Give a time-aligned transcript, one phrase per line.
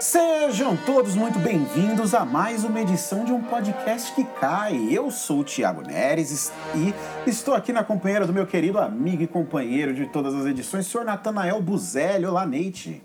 [0.00, 4.88] Sejam todos muito bem-vindos a mais uma edição de um podcast que cai.
[4.90, 6.92] Eu sou o Thiago Neres e
[7.28, 11.04] estou aqui na companheira do meu querido amigo e companheiro de todas as edições, senhor
[11.04, 12.26] Natanael Buzelli.
[12.26, 13.02] Olá, Neite.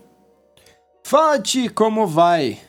[1.04, 2.60] Fate, como vai?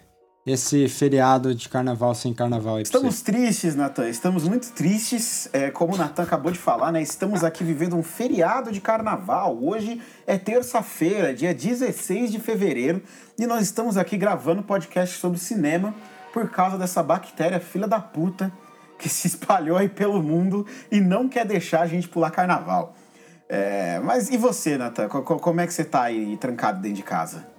[0.46, 4.08] Esse feriado de carnaval sem carnaval aí Estamos tristes, Natan.
[4.08, 5.48] Estamos muito tristes.
[5.52, 7.02] É, como o Natan acabou de falar, né?
[7.02, 9.62] Estamos aqui vivendo um feriado de carnaval.
[9.62, 13.02] Hoje é terça-feira, dia 16 de fevereiro,
[13.38, 15.94] e nós estamos aqui gravando podcast sobre cinema
[16.32, 18.50] por causa dessa bactéria filha da puta
[18.98, 22.94] que se espalhou aí pelo mundo e não quer deixar a gente pular carnaval.
[23.48, 25.08] É, mas e você, Natan?
[25.08, 27.49] Como é que você tá aí trancado dentro de casa?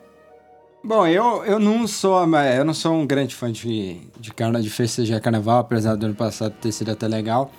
[0.83, 4.69] Bom, eu, eu não sou eu não sou um grande fã de, de, carna, de
[4.69, 7.51] festejar carnaval, apesar do ano passado ter sido até legal.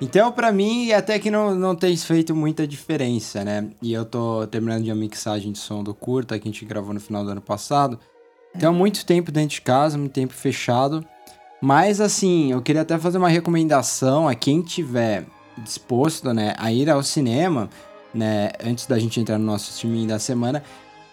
[0.00, 3.68] Então, para mim, até que não, não tem feito muita diferença, né?
[3.82, 6.94] E eu tô terminando de a mixagem de som do curta que a gente gravou
[6.94, 7.98] no final do ano passado.
[8.54, 11.04] Então, muito tempo dentro de casa, muito tempo fechado.
[11.60, 15.26] Mas, assim, eu queria até fazer uma recomendação a quem tiver
[15.64, 17.68] disposto, né, a ir ao cinema,
[18.14, 20.62] né, antes da gente entrar no nosso streaming da semana,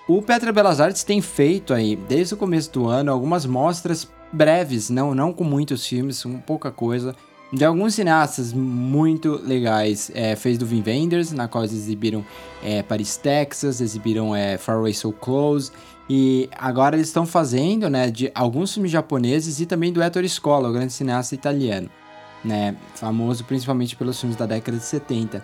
[0.07, 4.89] o Petra Belas Artes tem feito aí, desde o começo do ano, algumas mostras breves,
[4.89, 7.15] não, não com muitos filmes, com pouca coisa,
[7.51, 10.11] de alguns cineastas muito legais.
[10.13, 12.23] É, fez do Vin Wenders, na qual eles exibiram
[12.63, 15.71] é, Paris, Texas, exibiram é, Far Away So Close,
[16.07, 20.69] e agora eles estão fazendo, né, de alguns filmes japoneses e também do Ettore Scola,
[20.69, 21.89] o grande cineasta italiano,
[22.43, 25.43] né, famoso principalmente pelos filmes da década de 70.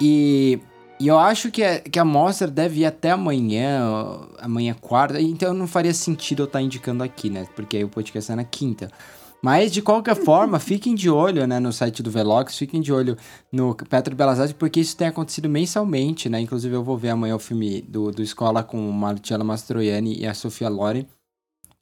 [0.00, 0.60] E
[1.00, 3.80] e eu acho que, é, que a mostra deve ir até amanhã,
[4.38, 7.46] amanhã quarta, então não faria sentido eu estar tá indicando aqui, né?
[7.54, 8.90] Porque aí o podcast é na quinta.
[9.40, 13.16] Mas, de qualquer forma, fiquem de olho né, no site do Velox, fiquem de olho
[13.52, 16.40] no Petro Belas Artes, porque isso tem acontecido mensalmente, né?
[16.40, 20.26] Inclusive, eu vou ver amanhã o filme do, do Escola com o Marcella Mastroianni e
[20.26, 21.06] a Sofia Loren.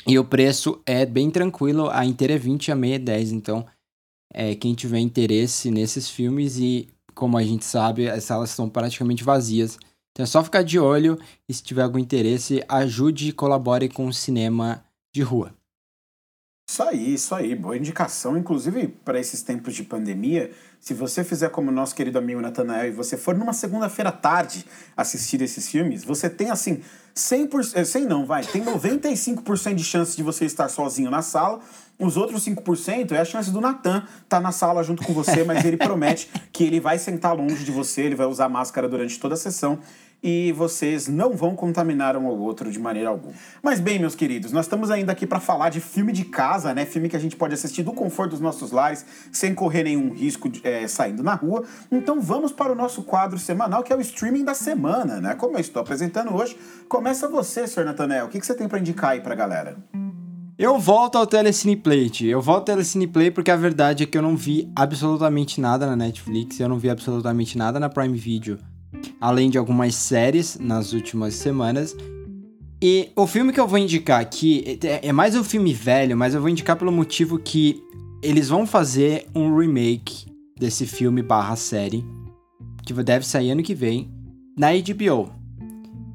[0.06, 3.66] E o preço é bem tranquilo, a inteira é 20 a meia é 10, então
[4.32, 9.24] é, quem tiver interesse nesses filmes e como a gente sabe, as salas estão praticamente
[9.24, 9.78] vazias.
[10.12, 11.18] Então é só ficar de olho
[11.48, 14.84] e se tiver algum interesse, ajude e colabore com o cinema
[15.14, 15.52] de rua.
[16.68, 17.54] Isso aí, isso aí.
[17.54, 18.36] Boa indicação.
[18.36, 20.50] Inclusive, para esses tempos de pandemia,
[20.80, 24.66] se você fizer como nosso querido amigo Natanael e você for numa segunda-feira tarde
[24.96, 26.82] assistir esses filmes, você tem assim
[27.14, 31.60] 100%, 100 eh, não, vai, tem 95% de chance de você estar sozinho na sala.
[32.00, 35.44] Os outros 5% é a chance do Natan estar tá na sala junto com você,
[35.44, 39.20] mas ele promete que ele vai sentar longe de você, ele vai usar máscara durante
[39.20, 39.78] toda a sessão
[40.28, 43.32] e vocês não vão contaminar um ao outro de maneira alguma.
[43.62, 46.84] Mas bem, meus queridos, nós estamos ainda aqui para falar de filme de casa, né?
[46.84, 50.48] Filme que a gente pode assistir do conforto dos nossos lares, sem correr nenhum risco
[50.48, 51.62] de, é, saindo na rua.
[51.92, 55.36] Então vamos para o nosso quadro semanal, que é o streaming da semana, né?
[55.36, 57.84] Como eu estou apresentando hoje, começa você, Sr.
[57.84, 58.26] Nathanael.
[58.26, 59.76] O que, que você tem para indicar aí para a galera?
[60.58, 64.18] Eu volto ao Telecine Play, eu volto ao Telecine Play porque a verdade é que
[64.18, 68.58] eu não vi absolutamente nada na Netflix, eu não vi absolutamente nada na Prime Video
[69.20, 71.96] além de algumas séries nas últimas semanas.
[72.82, 76.34] E o filme que eu vou indicar aqui é, é mais um filme velho, mas
[76.34, 77.82] eu vou indicar pelo motivo que
[78.22, 80.26] eles vão fazer um remake
[80.58, 82.04] desse filme barra série,
[82.84, 84.10] que deve sair ano que vem,
[84.56, 85.30] na HBO,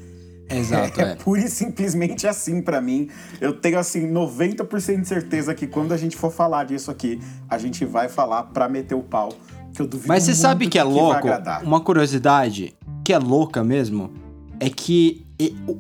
[0.51, 1.01] Exato.
[1.01, 1.15] É, é.
[1.15, 3.09] pura e simplesmente assim para mim.
[3.41, 7.57] Eu tenho assim 90% de certeza que quando a gente for falar disso aqui, a
[7.59, 9.31] gente vai falar para meter o pau
[9.73, 11.29] que eu duvido Mas você sabe que é que louco?
[11.63, 12.75] Uma curiosidade
[13.05, 14.13] que é louca mesmo
[14.59, 15.25] é que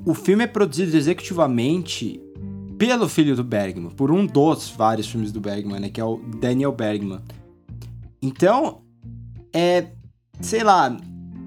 [0.07, 2.21] o- filme é produzido executivamente
[2.79, 6.17] pelo filho do Bergman, por um dos vários filmes do Bergman, né, que é o
[6.41, 7.21] Daniel Bergman.
[8.23, 8.81] Então,
[9.53, 9.89] é,
[10.41, 10.97] sei lá,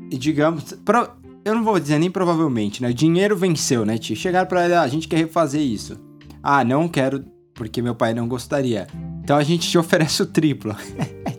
[0.09, 1.09] digamos, pro-
[1.45, 2.90] eu não vou dizer nem provavelmente, né?
[2.90, 4.16] O dinheiro venceu, né, tio?
[4.16, 6.00] Chegaram pra ele, ah, a gente quer refazer isso.
[6.42, 8.88] Ah, não quero porque meu pai não gostaria.
[9.24, 10.75] Então a gente te oferece o triplo.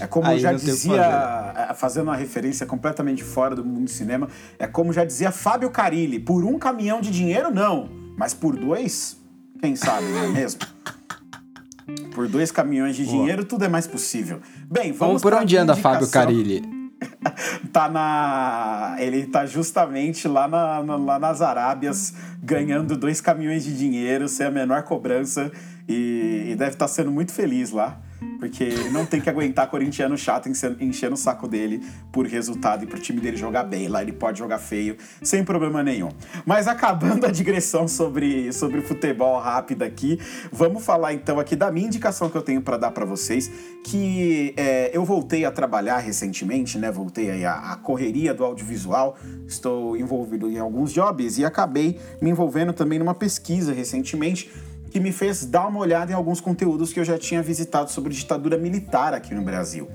[0.00, 4.28] É como Aí já dizia, é, fazendo uma referência completamente fora do mundo do cinema,
[4.56, 7.88] é como já dizia Fábio Carilli, por um caminhão de dinheiro, não.
[8.16, 9.16] Mas por dois,
[9.60, 10.60] quem sabe, não é mesmo?
[12.14, 14.40] Por dois caminhões de dinheiro, tudo é mais possível.
[14.70, 15.74] Bem, vamos Vamos por onde anda.
[15.74, 16.77] Fábio Carilli?
[17.72, 18.96] Tá na.
[18.98, 24.46] Ele tá justamente lá, na, na- lá nas Arábias, ganhando dois caminhões de dinheiro, sem
[24.46, 25.50] a menor cobrança,
[25.88, 27.98] e, e deve estar sendo muito feliz lá.
[28.38, 31.82] Porque ele não tem que aguentar corintiano chato enche- enchendo o saco dele
[32.12, 33.88] por resultado e pro time dele jogar bem.
[33.88, 36.10] Lá ele pode jogar feio, sem problema nenhum.
[36.44, 40.18] Mas acabando a digressão sobre, sobre futebol rápida aqui,
[40.52, 43.50] vamos falar então aqui da minha indicação que eu tenho para dar para vocês,
[43.84, 46.90] que é, eu voltei a trabalhar recentemente, né?
[46.90, 49.16] Voltei aí à correria do audiovisual,
[49.46, 54.50] estou envolvido em alguns jobs e acabei me envolvendo também numa pesquisa recentemente
[54.90, 58.14] que me fez dar uma olhada em alguns conteúdos que eu já tinha visitado sobre
[58.14, 59.88] ditadura militar aqui no Brasil.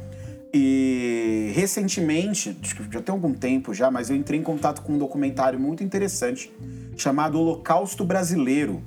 [0.54, 2.56] E recentemente,
[2.92, 6.54] já tem algum tempo já, mas eu entrei em contato com um documentário muito interessante
[6.96, 8.84] chamado Holocausto Brasileiro,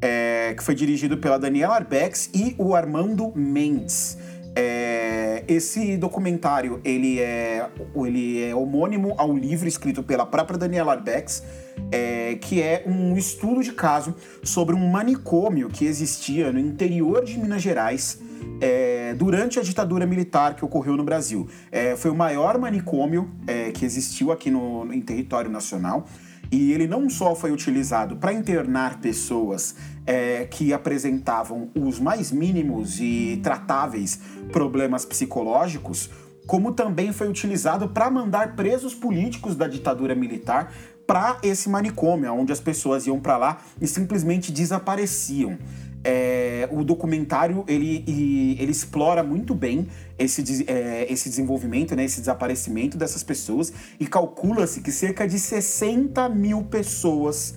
[0.00, 4.16] é, que foi dirigido pela Daniela Arbex e o Armando Mendes.
[4.56, 11.42] É, esse documentário ele é, ele é homônimo ao livro escrito pela própria Daniela Arbex,
[11.90, 17.38] é, que é um estudo de caso sobre um manicômio que existia no interior de
[17.38, 18.20] Minas Gerais
[18.60, 21.48] é, durante a ditadura militar que ocorreu no Brasil.
[21.72, 26.06] É, foi o maior manicômio é, que existiu aqui no, em território nacional.
[26.52, 29.74] E ele não só foi utilizado para internar pessoas
[30.06, 34.20] é, que apresentavam os mais mínimos e tratáveis
[34.52, 36.10] problemas psicológicos,
[36.46, 40.72] como também foi utilizado para mandar presos políticos da ditadura militar
[41.06, 45.58] para esse manicômio, onde as pessoas iam para lá e simplesmente desapareciam.
[46.06, 52.98] É, o documentário ele, ele explora muito bem esse, é, esse desenvolvimento, né, esse desaparecimento
[52.98, 57.54] dessas pessoas e calcula-se que cerca de 60 mil pessoas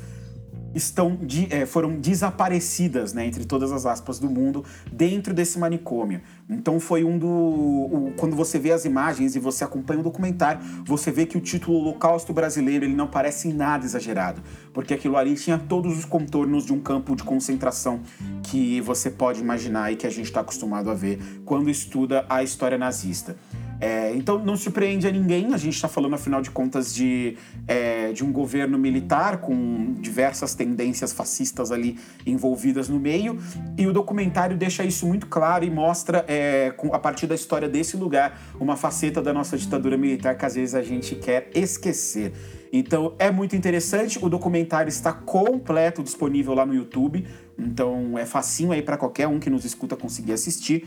[0.74, 6.22] estão de- é, foram desaparecidas, né, entre todas as aspas do mundo, dentro desse manicômio.
[6.50, 7.28] Então foi um do.
[7.28, 11.42] o- quando você vê as imagens e você acompanha o documentário, você vê que o
[11.42, 14.42] título Holocausto Brasileiro ele não parece em nada exagerado,
[14.74, 18.00] porque aquilo ali tinha todos os contornos de um campo de concentração
[18.44, 22.42] que você pode imaginar e que a gente está acostumado a ver quando estuda a
[22.42, 23.36] história nazista.
[23.80, 28.12] É, então não surpreende a ninguém, a gente está falando, afinal de contas, de, é,
[28.12, 31.96] de um governo militar com diversas tendências fascistas ali
[32.26, 33.38] envolvidas no meio,
[33.78, 36.37] e o documentário deixa isso muito claro e mostra, é,
[36.78, 40.56] com- a partir da história desse lugar, uma faceta da nossa ditadura militar que às
[40.56, 42.34] vezes a gente quer esquecer.
[42.72, 47.26] Então é muito interessante, o documentário está completo disponível lá no YouTube,
[47.58, 50.86] então é facinho aí para qualquer um que nos escuta conseguir assistir.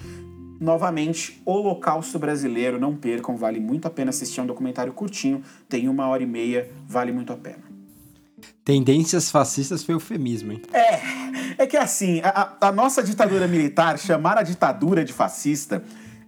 [0.61, 4.40] Novamente, Holocausto Brasileiro, não percam, vale muito a pena assistir.
[4.40, 7.71] É um documentário curtinho, tem uma hora e meia, vale muito a pena.
[8.62, 10.62] Tendências fascistas foi eufemismo, hein?
[10.73, 11.29] É
[11.67, 15.83] que assim, a, a- nossa ditadura militar, chamar a ditadura de fascista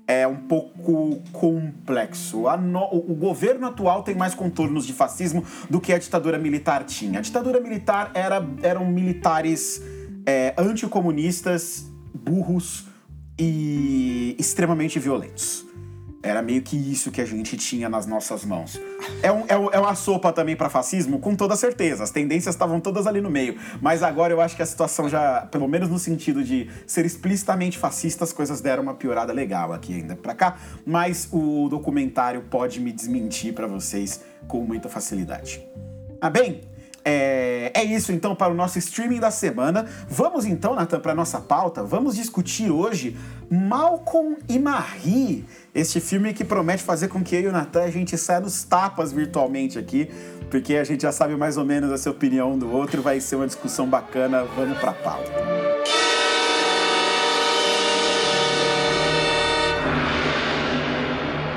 [0.07, 2.43] é um pouco complexo.
[2.61, 6.85] No- o, o governo atual tem mais contornos de fascismo do que a ditadura militar
[6.85, 7.19] tinha.
[7.19, 9.81] A ditadura militar era, eram militares
[10.27, 12.87] é, anticomunistas, burros
[13.39, 15.65] e extremamente violentos.
[16.23, 18.81] Era meio que isso que a gente tinha nas nossas mãos.
[19.23, 22.05] É, um, é, é uma sopa também para fascismo, com toda certeza.
[22.05, 23.59] As tendências estavam todas ali no meio.
[23.81, 27.77] Mas agora eu acho que a situação já, pelo menos no sentido de ser explicitamente
[27.77, 30.57] fascista, as coisas deram uma piorada legal aqui ainda pra cá.
[30.87, 35.67] Mas o documentário pode me desmentir para vocês com muita facilidade.
[36.21, 36.61] Ah, bem,
[37.05, 39.87] é, é isso então para o nosso streaming da semana.
[40.09, 41.83] Vamos então, Nathan, para nossa pauta.
[41.83, 43.17] Vamos discutir hoje
[43.51, 45.45] Malcolm e Marie,
[45.75, 48.65] este filme que promete fazer com que eu e o Nathan a gente saia nos
[48.65, 50.09] tapas virtualmente aqui,
[50.51, 53.03] porque a gente já sabe mais ou menos essa opinião um do outro.
[53.03, 54.45] Vai ser uma discussão bacana.
[54.45, 55.33] Vamos para a pauta.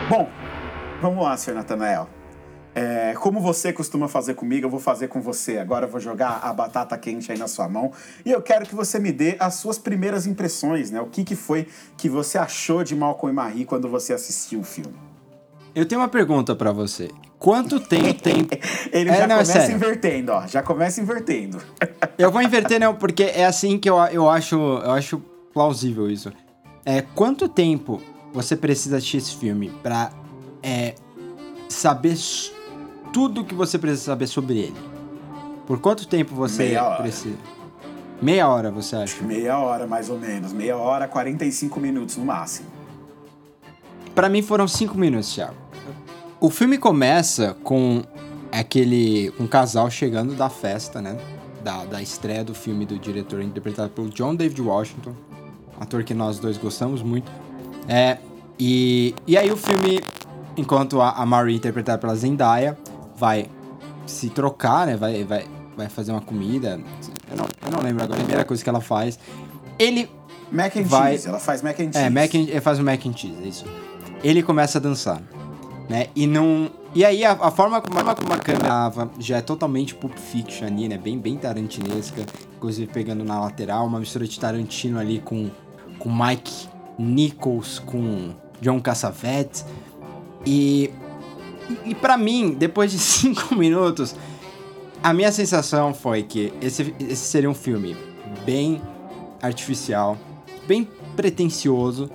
[0.09, 0.29] Bom,
[1.01, 2.07] vamos lá, senhor Natanael.
[2.75, 5.57] É, como você costuma fazer comigo, eu vou fazer com você.
[5.57, 7.93] Agora eu vou jogar a batata quente aí na sua mão
[8.25, 10.99] e eu quero que você me dê as suas primeiras impressões, né?
[10.99, 14.63] O que, que foi que você achou de Malcolm e Marie quando você assistiu o
[14.63, 14.93] filme?
[15.73, 17.09] Eu tenho uma pergunta para você.
[17.39, 18.47] Quanto tempo tem.
[18.91, 20.45] Ele é, já não, é começa é invertendo, ó.
[20.45, 21.61] Já começa invertendo.
[22.17, 25.19] eu vou inverter, não, porque é assim que eu, eu, acho, eu acho
[25.53, 26.31] plausível isso.
[26.85, 28.01] É, quanto tempo
[28.33, 30.11] você precisa assistir esse filme pra
[30.61, 30.95] é,
[31.69, 32.15] saber
[33.15, 34.75] tudo que você precisa saber sobre ele?
[35.65, 37.37] Por quanto tempo você Meia precisa?
[38.21, 39.23] Meia hora, você acha?
[39.23, 40.51] Meia hora, mais ou menos.
[40.51, 42.67] Meia hora, 45 minutos no máximo.
[44.13, 45.55] Para mim foram 5 minutos, Thiago.
[46.41, 48.03] O filme começa com
[48.51, 51.17] aquele um casal chegando da festa, né?
[51.63, 55.13] Da, da estreia do filme do diretor interpretado pelo John David Washington,
[55.79, 57.31] ator que nós dois gostamos muito.
[57.87, 58.17] É,
[58.59, 60.01] e, e aí o filme,
[60.57, 62.77] enquanto a, a Marie, interpretada pela Zendaya,
[63.15, 63.47] vai
[64.05, 64.95] se trocar, né?
[64.95, 65.45] Vai, vai,
[65.75, 66.79] vai fazer uma comida.
[67.29, 69.19] Eu não, eu não lembro agora a primeira coisa que ela faz.
[69.77, 70.09] Ele.
[70.51, 71.97] Mac and vai, cheese, ela faz mac and cheese.
[71.97, 73.65] É, mac and, faz o mac and cheese, é isso.
[74.23, 75.21] Ele começa a dançar
[75.89, 76.07] né?
[76.15, 76.69] E não.
[76.93, 80.67] E aí a, a forma, como, a como a câmera já é totalmente Pulp Fiction
[80.67, 80.97] ali, né?
[80.97, 82.25] Bem, bem tarantinesca.
[82.55, 85.49] Inclusive pegando na lateral, uma mistura de Tarantino ali com,
[85.99, 89.65] com Mike Nichols, com John Cassavetes.
[90.45, 90.91] E,
[91.85, 94.15] e para mim, depois de cinco minutos,
[95.03, 97.95] a minha sensação foi que esse, esse seria um filme
[98.45, 98.81] bem
[99.41, 100.17] artificial,
[100.67, 102.09] bem pretencioso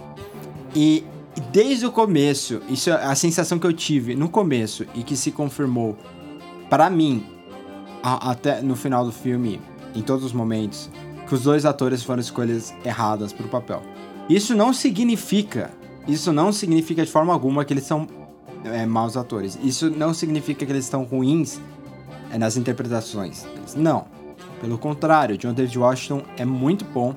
[0.74, 1.04] e
[1.52, 5.30] desde o começo, isso é a sensação que eu tive no começo e que se
[5.30, 5.96] confirmou
[6.68, 7.24] para mim
[8.02, 9.60] a, até no final do filme,
[9.94, 10.90] em todos os momentos,
[11.26, 13.82] que os dois atores foram escolhas erradas para o papel.
[14.28, 15.70] Isso não significa,
[16.06, 18.06] isso não significa de forma alguma que eles são
[18.64, 19.58] é, maus atores.
[19.62, 21.60] Isso não significa que eles estão ruins
[22.32, 23.46] é, nas interpretações.
[23.76, 24.06] Não.
[24.60, 27.14] Pelo contrário, John David Washington é muito bom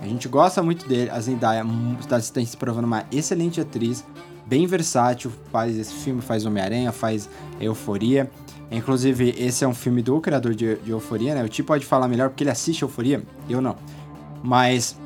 [0.00, 1.10] a gente gosta muito dele.
[1.10, 1.64] A Zendaya
[1.98, 4.04] está se provando uma excelente atriz,
[4.46, 5.32] bem versátil.
[5.50, 7.28] Faz esse filme, faz Homem-Aranha, faz
[7.60, 8.30] Euforia.
[8.70, 11.42] Inclusive, esse é um filme do criador de, de Euforia, né?
[11.42, 13.76] O Ti pode falar melhor porque ele assiste Euforia, eu não.
[14.42, 14.96] Mas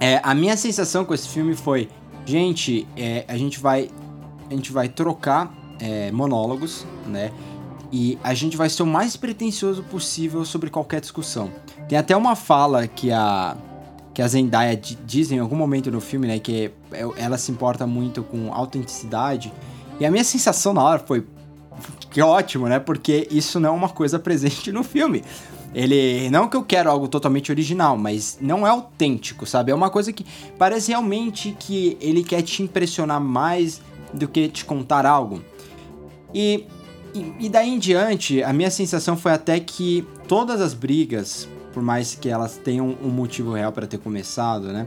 [0.00, 1.88] é, a minha sensação com esse filme foi,
[2.24, 3.90] gente, é, a gente vai
[4.50, 7.30] a gente vai trocar é, monólogos, né?
[7.90, 11.50] E a gente vai ser o mais pretencioso possível sobre qualquer discussão.
[11.88, 13.56] Tem até uma fala que a
[14.12, 17.86] que a Zendaya diz em algum momento no filme, né, que é, ela se importa
[17.86, 19.52] muito com autenticidade.
[20.00, 21.24] E a minha sensação na hora foi
[22.10, 22.80] que ótimo, né?
[22.80, 25.22] Porque isso não é uma coisa presente no filme.
[25.72, 26.28] Ele.
[26.30, 29.70] Não que eu quero algo totalmente original, mas não é autêntico, sabe?
[29.70, 30.26] É uma coisa que
[30.58, 33.80] parece realmente que ele quer te impressionar mais
[34.12, 35.42] do que te contar algo.
[36.34, 36.66] E,
[37.14, 41.48] e, e daí em diante, a minha sensação foi até que todas as brigas
[41.78, 44.86] por mais que elas tenham um motivo real para ter começado, né?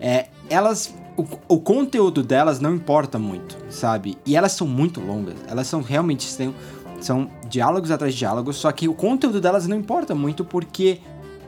[0.00, 4.18] É, elas o, o, conteúdo delas não importa muito, sabe?
[4.26, 5.36] E elas são muito longas.
[5.46, 6.52] Elas são realmente são,
[7.00, 11.00] são diálogos atrás de diálogos, só que o conteúdo delas não importa muito porque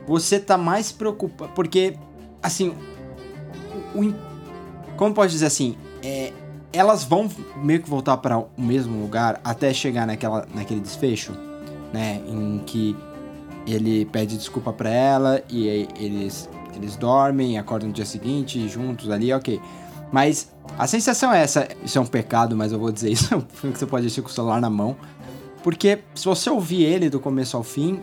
[0.07, 1.97] você tá mais preocupado, porque
[2.41, 2.73] assim,
[3.93, 4.15] o, o,
[4.97, 6.33] como pode dizer assim, é,
[6.73, 11.33] elas vão meio que voltar para o mesmo lugar até chegar naquela, naquele desfecho,
[11.93, 12.97] né, em que
[13.67, 15.67] ele pede desculpa para ela e
[15.99, 19.61] eles eles dormem, acordam no dia seguinte juntos ali, ok.
[20.13, 23.37] Mas a sensação é essa, isso é um pecado, mas eu vou dizer isso, é
[23.37, 24.97] um filme que você pode assistir com o celular na mão.
[25.63, 28.01] Porque se você ouvir ele do começo ao fim,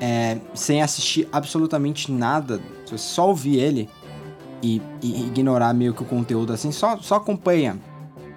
[0.00, 3.88] é, sem assistir absolutamente nada, se você só ouvir ele
[4.64, 7.78] e, e, ignorar meio que o conteúdo assim, só, só acompanha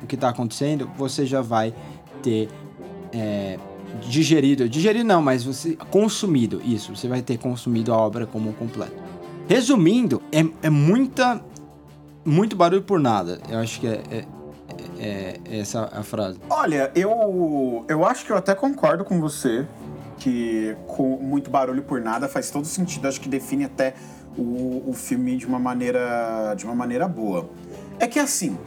[0.04, 1.74] o que tá acontecendo, você já vai
[2.22, 2.50] ter
[3.14, 3.58] é,
[4.02, 8.54] digerido, digerido não, mas você consumido, isso, você vai ter consumido a obra como um
[8.54, 8.92] completo.
[9.48, 11.42] Resumindo, é, é muita,
[12.26, 13.40] muito barulho por nada.
[13.50, 14.26] Eu acho que é, é,
[15.00, 16.38] é, é essa a frase.
[16.50, 19.66] Olha, eu, eu acho que eu até concordo com você
[20.20, 23.08] que com muito barulho por nada faz todo sentido.
[23.08, 23.94] Acho que define até
[24.38, 27.50] o, o filme de uma maneira de uma maneira boa.
[28.00, 28.58] É que assim,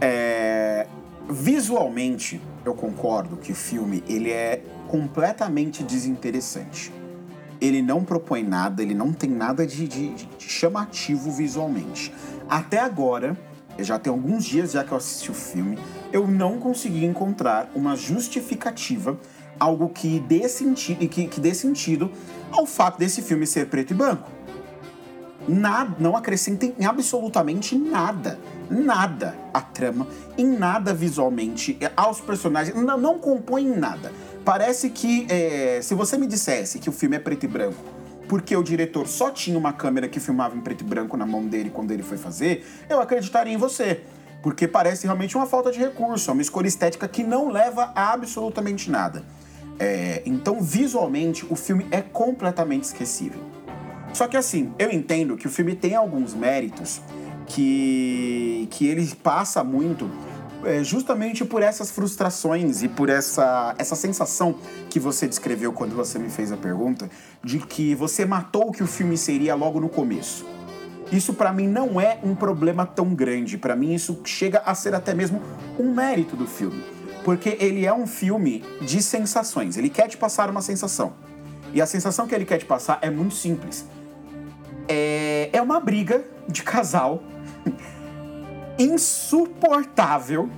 [0.00, 0.86] é,
[1.28, 6.92] visualmente eu concordo que o filme ele é completamente desinteressante.
[7.60, 12.12] Ele não propõe nada, ele não tem nada de, de, de chamativo visualmente.
[12.48, 13.36] Até agora,
[13.78, 15.78] já tem alguns dias já que eu assisti o filme,
[16.12, 19.18] eu não consegui encontrar uma justificativa,
[19.58, 22.10] algo que dê sentido, que, que dê sentido
[22.50, 24.30] ao fato desse filme ser preto e branco.
[25.48, 28.38] Nada, não acrescentem em absolutamente nada,
[28.70, 34.12] nada à trama, em nada visualmente, é, aos personagens, não, não compõem nada.
[34.44, 37.82] Parece que é, se você me dissesse que o filme é preto e branco,
[38.28, 41.46] porque o diretor só tinha uma câmera que filmava em preto e branco na mão
[41.46, 44.02] dele quando ele foi fazer, eu acreditaria em você.
[44.42, 48.12] Porque parece realmente uma falta de recurso, é uma escolha estética que não leva a
[48.12, 49.24] absolutamente nada.
[49.78, 53.40] É, então, visualmente, o filme é completamente esquecível.
[54.14, 57.02] Só que assim, eu entendo que o filme tem alguns méritos
[57.48, 60.08] que, que ele passa muito
[60.64, 64.54] é, justamente por essas frustrações e por essa, essa sensação
[64.88, 67.10] que você descreveu quando você me fez a pergunta
[67.42, 70.46] de que você matou o que o filme seria logo no começo.
[71.10, 74.94] Isso para mim não é um problema tão grande, para mim isso chega a ser
[74.94, 75.42] até mesmo
[75.76, 76.82] um mérito do filme,
[77.24, 81.14] porque ele é um filme de sensações, ele quer te passar uma sensação.
[81.74, 83.84] E a sensação que ele quer te passar é muito simples
[84.88, 87.22] é, é uma briga de casal
[88.78, 90.48] insuportável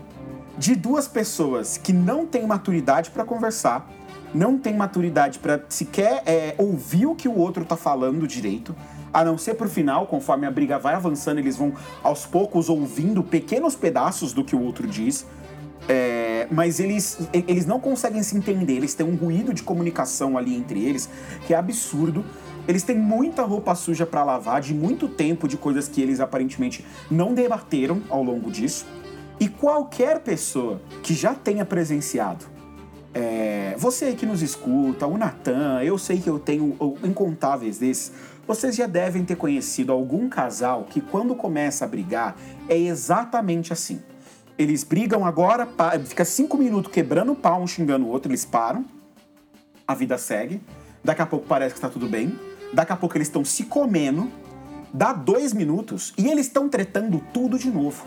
[0.56, 3.90] de duas pessoas que não têm maturidade para conversar,
[4.34, 8.74] não têm maturidade para sequer é, ouvir o que o outro tá falando direito,
[9.12, 13.22] a não ser pro final, conforme a briga vai avançando, eles vão aos poucos ouvindo
[13.22, 15.26] pequenos pedaços do que o outro diz.
[15.88, 20.56] É, mas eles, eles não conseguem se entender, eles têm um ruído de comunicação ali
[20.56, 21.08] entre eles
[21.46, 22.24] que é absurdo.
[22.68, 26.84] Eles têm muita roupa suja para lavar, de muito tempo, de coisas que eles aparentemente
[27.10, 28.86] não debateram ao longo disso.
[29.38, 32.46] E qualquer pessoa que já tenha presenciado,
[33.12, 38.12] é, você que nos escuta, o Natan, eu sei que eu tenho incontáveis desses,
[38.46, 42.36] vocês já devem ter conhecido algum casal que quando começa a brigar
[42.68, 44.00] é exatamente assim.
[44.58, 45.68] Eles brigam agora,
[46.04, 48.84] fica cinco minutos quebrando o pau, um xingando o outro, eles param,
[49.86, 50.60] a vida segue,
[51.04, 52.38] daqui a pouco parece que está tudo bem,
[52.72, 54.30] Daqui a pouco eles estão se comendo,
[54.92, 58.04] dá dois minutos e eles estão tretando tudo de novo.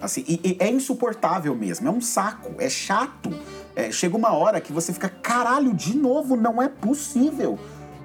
[0.00, 3.30] Assim, e, e é insuportável mesmo, é um saco, é chato.
[3.74, 7.58] É, chega uma hora que você fica, caralho, de novo, não é possível.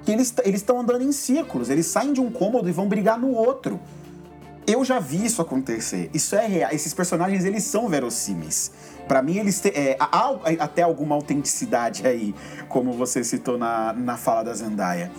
[0.04, 3.32] Que eles estão andando em círculos, eles saem de um cômodo e vão brigar no
[3.32, 3.80] outro.
[4.66, 6.10] Eu já vi isso acontecer.
[6.14, 6.70] Isso é real.
[6.72, 8.70] Esses personagens, eles são verossímeis.
[9.06, 12.34] Para mim, eles têm é, há até alguma autenticidade aí,
[12.68, 15.10] como você citou na, na fala da Zendaya.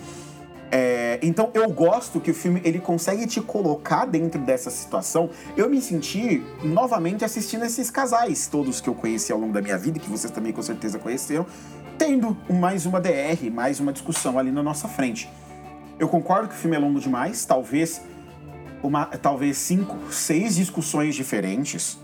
[0.71, 5.30] É, então eu gosto que o filme ele consegue te colocar dentro dessa situação.
[5.56, 9.78] Eu me senti novamente assistindo esses casais todos que eu conheci ao longo da minha
[9.78, 11.45] vida, que vocês também com certeza conheceram,
[11.97, 15.30] tendo mais uma DR, mais uma discussão ali na nossa frente.
[15.97, 18.01] Eu concordo que o filme é longo demais, talvez
[18.84, 21.97] uma, talvez cinco, seis discussões diferentes.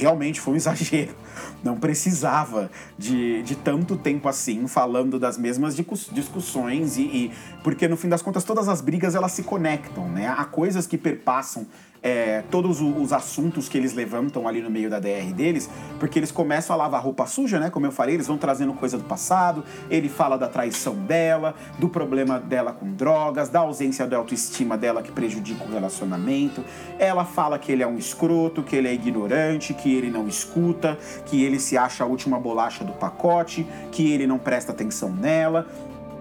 [0.00, 1.14] Realmente foi um exagero
[1.62, 7.32] não precisava de, de tanto tempo assim falando das mesmas discussões e, e,
[7.62, 10.28] porque no fim das contas todas as brigas elas se conectam, né?
[10.28, 11.66] Há coisas que perpassam
[12.02, 16.30] é, todos os assuntos que eles levantam ali no meio da DR deles, porque eles
[16.30, 17.70] começam a lavar roupa suja, né?
[17.70, 19.64] Como eu falei, eles vão trazendo coisa do passado.
[19.90, 25.02] Ele fala da traição dela, do problema dela com drogas, da ausência da autoestima dela
[25.02, 26.64] que prejudica o relacionamento.
[26.98, 30.98] Ela fala que ele é um escroto, que ele é ignorante, que ele não escuta,
[31.26, 35.66] que ele se acha a última bolacha do pacote, que ele não presta atenção nela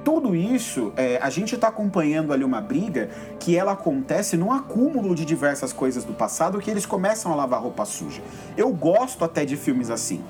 [0.08, 3.10] tudo isso, é, a gente está acompanhando ali uma briga
[3.42, 7.62] que ela acontece num acúmulo de diversas coisas do passado que eles começam a lavar
[7.62, 8.22] roupa suja.
[8.56, 10.24] Eu gosto até de filmes assim.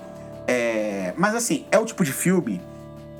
[0.48, 2.60] É, mas assim, é o tipo de filme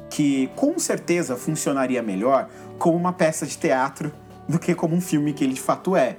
[0.10, 4.12] que com certeza funcionaria melhor como uma peça de teatro
[4.50, 6.18] do que como um filme que ele de fato é.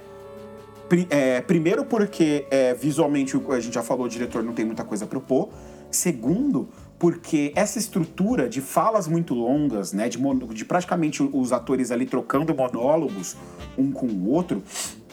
[1.10, 5.04] é primeiro porque é, visualmente, a gente já falou, o diretor não tem muita coisa
[5.04, 5.48] a propor.
[5.90, 6.68] Segundo,
[6.98, 10.18] porque essa estrutura de falas muito longas, né, de,
[10.52, 13.36] de, praticamente os atores ali trocando monólogos
[13.76, 14.62] um com o outro,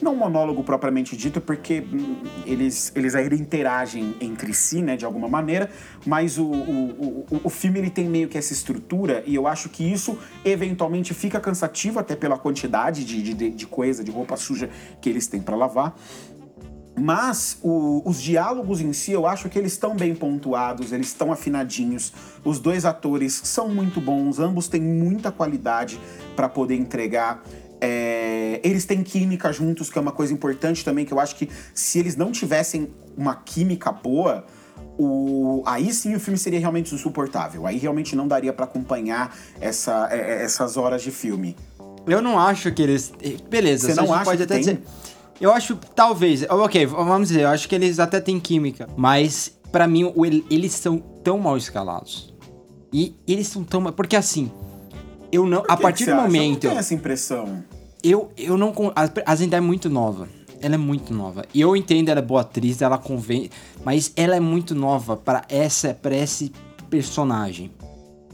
[0.02, 5.30] não monólogo propriamente dito, porque hum, eles, eles ainda interagem entre si, né, de alguma
[5.30, 5.69] maneira,
[6.06, 9.69] mas o, o, o, o filme ele tem meio que essa estrutura e eu acho
[9.69, 14.69] que isso eventualmente fica cansativo até pela quantidade de, de, de coisa, de roupa suja
[15.00, 15.95] que eles têm para lavar.
[16.97, 21.31] Mas o, os diálogos em si, eu acho que eles estão bem pontuados, eles estão
[21.31, 22.13] afinadinhos.
[22.43, 25.99] Os dois atores são muito bons, ambos têm muita qualidade
[26.36, 27.43] para poder entregar.
[27.81, 31.49] É, eles têm química juntos, que é uma coisa importante também, que eu acho que
[31.73, 34.45] se eles não tivessem uma química boa,
[34.97, 37.67] o, aí sim o filme seria realmente insuportável.
[37.67, 41.55] Aí realmente não daria para acompanhar essa, é, é, essas horas de filme.
[42.08, 43.12] Eu não acho que eles.
[43.49, 44.60] Beleza, você não acha pode até tem?
[44.63, 44.81] dizer.
[45.39, 49.88] Eu acho, talvez, ok, vamos dizer, eu acho que eles até têm química, mas para
[49.88, 50.13] mim
[50.50, 52.34] eles são tão mal escalados.
[52.93, 53.84] E eles são tão.
[53.91, 54.50] Porque assim,
[55.30, 55.63] eu não.
[55.63, 56.30] Por a partir do momento.
[56.30, 56.39] Acha?
[56.39, 57.63] Eu não tenho essa impressão.
[58.02, 58.74] eu, eu não.
[58.95, 60.30] A, a Zendaya é muito nova.
[60.62, 61.43] Ela é muito nova.
[61.54, 63.50] E eu entendo, ela é boa atriz, ela convém.
[63.84, 66.54] Mas ela é muito nova para essa para esse
[66.89, 67.69] personagem.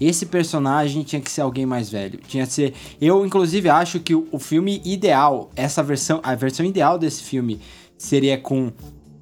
[0.01, 2.19] Esse personagem tinha que ser alguém mais velho.
[2.27, 2.73] Tinha que ser.
[2.99, 7.61] Eu, inclusive, acho que o, filme ideal, essa versão, a versão ideal desse filme
[7.95, 8.71] seria com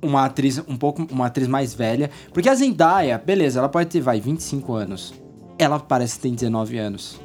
[0.02, 4.00] uma atriz um pouco uma atriz mais velha, porque a Zendaya, beleza, ela pode ter
[4.00, 5.14] vai 25 anos.
[5.58, 7.20] Ela parece que tem 19 anos.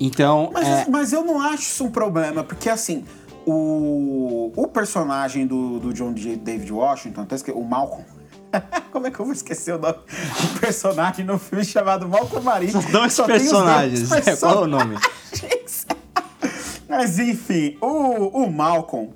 [0.00, 0.86] Então, mas, é...
[0.90, 3.04] mas eu não acho isso um problema, porque assim,
[3.46, 6.12] o, o personagem do, do John.
[6.12, 7.24] David Washington,
[7.54, 8.04] o Malcolm,
[8.90, 9.98] como é que eu vou esquecer o nome?
[10.42, 12.72] Um personagem no filme chamado Malcolm Marinho.
[12.72, 14.08] São dois Só personagens.
[14.08, 14.40] Dois personagens.
[14.40, 14.96] Qual é o nome?
[16.88, 19.12] Mas enfim, o, o Malcolm,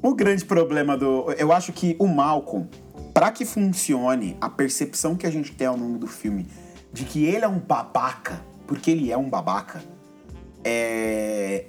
[0.00, 1.32] o grande problema do.
[1.32, 2.68] Eu acho que o Malcolm,
[3.12, 6.46] para que funcione a percepção que a gente tem ao longo do filme
[6.92, 9.82] de que ele é um babaca, porque ele é um babaca,
[10.64, 11.66] é,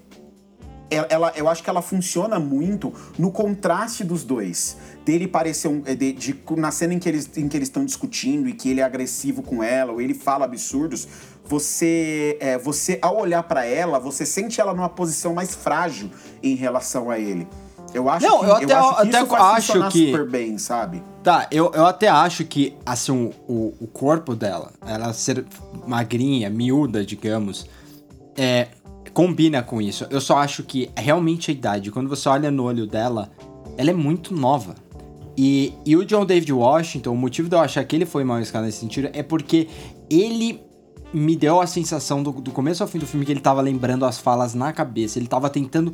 [0.90, 4.78] ela, eu acho que ela funciona muito no contraste dos dois.
[5.06, 5.82] Dele parecer um.
[5.82, 8.82] De, de, na cena em que eles em que eles estão discutindo e que ele
[8.82, 11.08] é agressivo com ela, ou ele fala absurdos,
[11.46, 12.38] você.
[12.40, 16.10] É, você, ao olhar para ela, você sente ela numa posição mais frágil
[16.42, 17.48] em relação a ele.
[17.94, 20.58] Eu acho Não, que, eu até, eu acho que até isso acho que super bem,
[20.58, 21.04] sabe?
[21.24, 25.46] Tá, eu, eu até acho que, assim, o, o corpo dela, ela ser
[25.88, 27.68] magrinha, miúda, digamos,
[28.38, 28.70] é,
[29.14, 30.06] combina com isso.
[30.10, 33.32] Eu só acho que realmente a idade, quando você olha no olho dela,
[33.78, 34.76] ela é muito nova.
[35.38, 38.42] E, e o John David Washington, o motivo de eu achar que ele foi mal
[38.42, 39.68] escalado nesse sentido é porque
[40.10, 40.62] ele
[41.14, 44.06] me deu a sensação do, do começo ao fim do filme que ele tava lembrando
[44.06, 45.18] as falas na cabeça.
[45.18, 45.94] Ele tava tentando.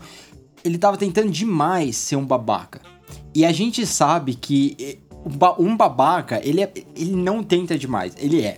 [0.63, 2.81] Ele tava tentando demais ser um babaca.
[3.33, 4.97] E a gente sabe que eh,
[5.59, 8.57] um babaca, ele, é, ele não tenta demais, ele é.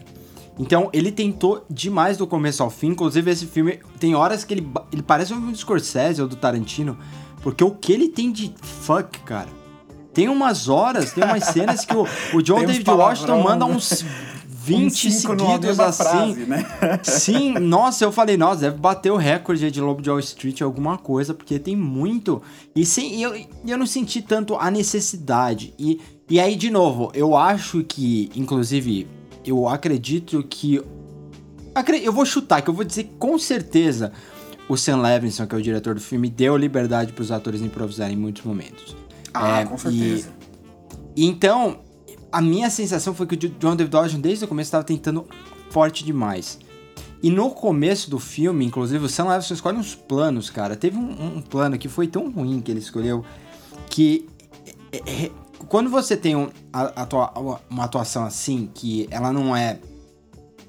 [0.60, 2.88] Então, ele tentou demais do começo ao fim.
[2.88, 6.36] Inclusive, esse filme tem horas que ele, ele parece um filme do Scorsese ou do
[6.36, 6.98] Tarantino.
[7.42, 9.50] Porque o que ele tem de fuck, cara.
[10.14, 14.04] Tem umas horas, tem umas cenas que o, o John David Washington manda uns
[14.68, 16.04] 20 seguidos assim.
[16.04, 16.66] Frase, né?
[17.04, 20.98] Sim, nossa, eu falei, nossa, deve bater o recorde de Lobo de Wall Street alguma
[20.98, 22.42] coisa, porque tem muito.
[22.76, 23.34] E sem, eu,
[23.66, 25.74] eu não senti tanto a necessidade.
[25.80, 29.08] E, e aí, de novo, eu acho que, inclusive,
[29.50, 30.82] eu acredito que.
[32.04, 34.12] Eu vou chutar, que eu vou dizer com certeza
[34.68, 38.18] o Sam Levinson, que é o diretor do filme, deu liberdade para os atores improvisarem
[38.18, 38.96] em muitos momentos.
[39.34, 40.30] Ah, é, com certeza.
[41.16, 41.80] E, então,
[42.32, 45.28] a minha sensação foi que o John David Washington, desde o começo, estava tentando
[45.70, 46.60] forte demais.
[47.22, 50.76] E no começo do filme, inclusive, o Sam Levinson escolhe uns planos, cara.
[50.76, 53.24] Teve um, um plano que foi tão ruim que ele escolheu
[53.90, 54.28] que
[54.92, 55.32] é, é,
[55.68, 56.50] quando você tem um,
[57.70, 59.80] uma atuação assim, que ela não é.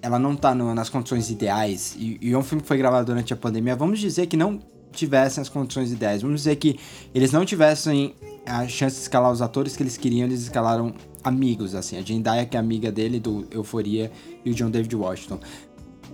[0.01, 3.07] Ela não tá no, nas condições ideais, e, e é um filme que foi gravado
[3.07, 4.61] durante a pandemia, vamos dizer que não
[4.93, 6.23] tivessem as condições ideais.
[6.23, 6.79] Vamos dizer que
[7.15, 8.15] eles não tivessem
[8.47, 11.99] a chance de escalar os atores que eles queriam, eles escalaram amigos, assim.
[11.99, 14.11] A Zendaya, que é amiga dele, do Euforia,
[14.45, 15.41] e o John David Washington.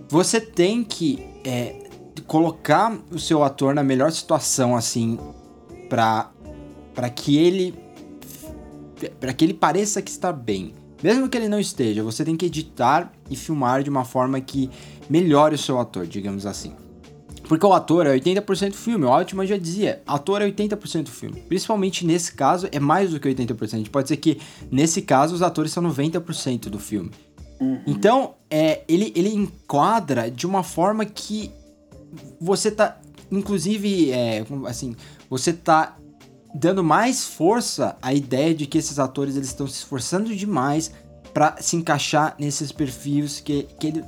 [0.08, 1.88] Você tem que é,
[2.26, 5.18] colocar o seu ator na melhor situação, assim,
[5.88, 6.30] pra,
[6.94, 7.83] pra que ele
[9.20, 10.74] para que ele pareça que está bem.
[11.02, 14.70] Mesmo que ele não esteja, você tem que editar e filmar de uma forma que
[15.08, 16.74] melhore o seu ator, digamos assim.
[17.46, 21.10] Porque o ator é 80% do filme, o Altman já dizia, ator é 80% do
[21.10, 21.42] filme.
[21.42, 23.90] Principalmente nesse caso, é mais do que 80%.
[23.90, 27.10] Pode ser que, nesse caso, os atores são 90% do filme.
[27.60, 27.82] Uhum.
[27.86, 31.50] Então, é, ele, ele enquadra de uma forma que
[32.40, 32.98] você tá,
[33.30, 34.96] inclusive, é, assim,
[35.28, 35.98] você tá
[36.54, 40.92] dando mais força à ideia de que esses atores eles estão se esforçando demais
[41.32, 44.04] para se encaixar nesses perfis que, que, ele,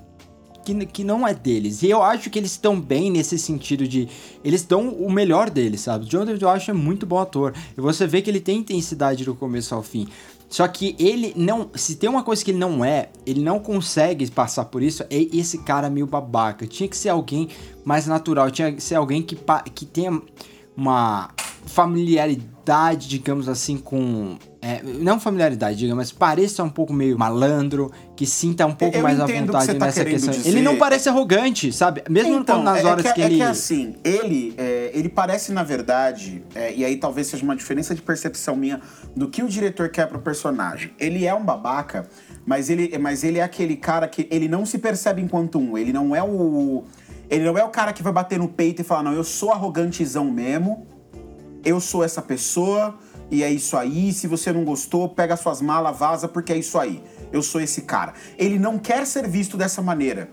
[0.64, 1.82] que, que não é deles.
[1.82, 4.08] E eu acho que eles estão bem nesse sentido de.
[4.44, 6.06] Eles dão o melhor deles, sabe?
[6.06, 7.52] John David Washington é muito bom ator.
[7.76, 10.06] E você vê que ele tem intensidade do começo ao fim.
[10.48, 11.68] Só que ele não.
[11.74, 15.20] Se tem uma coisa que ele não é, ele não consegue passar por isso, é
[15.36, 16.64] esse cara meio babaca.
[16.64, 17.48] Tinha que ser alguém
[17.84, 19.36] mais natural, tinha que ser alguém que,
[19.74, 20.22] que tenha
[20.76, 21.30] uma
[21.66, 24.38] familiaridade, digamos assim, com.
[24.62, 29.02] É, não familiaridade, digamos, mas pareça um pouco meio malandro, que sinta um pouco eu
[29.02, 30.32] mais à vontade tá nessa questão.
[30.32, 30.48] Dizer.
[30.48, 32.02] Ele não parece arrogante, sabe?
[32.08, 33.34] Mesmo então, nas é, horas é que, é ele.
[33.34, 37.54] É que assim, ele, é, ele parece, na verdade, é, e aí talvez seja uma
[37.54, 38.80] diferença de percepção minha
[39.14, 40.92] do que o diretor quer pro personagem.
[40.98, 42.08] Ele é um babaca,
[42.44, 45.76] mas ele, mas ele é aquele cara que ele não se percebe enquanto um.
[45.76, 46.84] Ele não é o.
[47.28, 49.50] Ele não é o cara que vai bater no peito e falar, não, eu sou
[49.50, 50.86] arrogantezão mesmo
[51.66, 52.96] eu sou essa pessoa
[53.28, 54.12] e é isso aí.
[54.12, 57.02] Se você não gostou, pega suas malas, vaza, porque é isso aí.
[57.32, 58.14] Eu sou esse cara.
[58.38, 60.30] Ele não quer ser visto dessa maneira.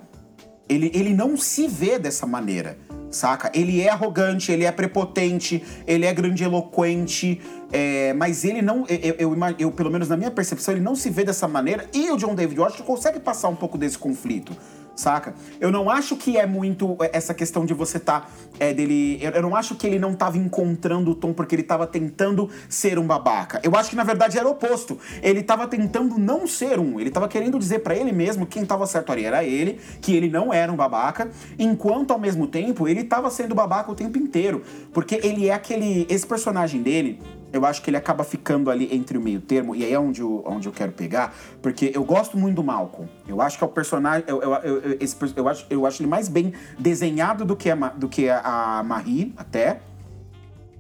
[0.70, 2.78] Ele, ele não se vê dessa maneira,
[3.10, 3.52] saca?
[3.54, 7.42] Ele é arrogante, ele é prepotente, ele é grandiloquente,
[7.72, 11.10] é, mas ele não, eu, eu, eu, pelo menos na minha percepção, ele não se
[11.10, 14.56] vê dessa maneira e o John David Washington consegue passar um pouco desse conflito
[14.96, 15.34] saca?
[15.60, 18.28] Eu não acho que é muito é, essa questão de você tá
[18.60, 21.88] é, dele, eu, não acho que ele não tava encontrando o tom porque ele tava
[21.88, 23.60] tentando ser um babaca.
[23.64, 24.98] Eu acho que na verdade era o oposto.
[25.22, 28.86] Ele tava tentando não ser um, ele tava querendo dizer para ele mesmo quem tava
[28.86, 33.04] certo ali era ele, que ele não era um babaca, enquanto ao mesmo tempo ele
[33.04, 37.20] tava sendo babaca o tempo inteiro, porque ele é aquele esse personagem dele
[37.54, 40.22] eu acho que ele acaba ficando ali entre o meio termo, e aí é onde
[40.22, 43.08] eu, onde eu quero pegar, porque eu gosto muito do Malcolm.
[43.28, 44.26] Eu acho que é o personagem.
[44.28, 47.76] Eu, eu, eu, esse, eu, acho, eu acho ele mais bem desenhado do que a,
[47.76, 49.80] do que a Marie, até.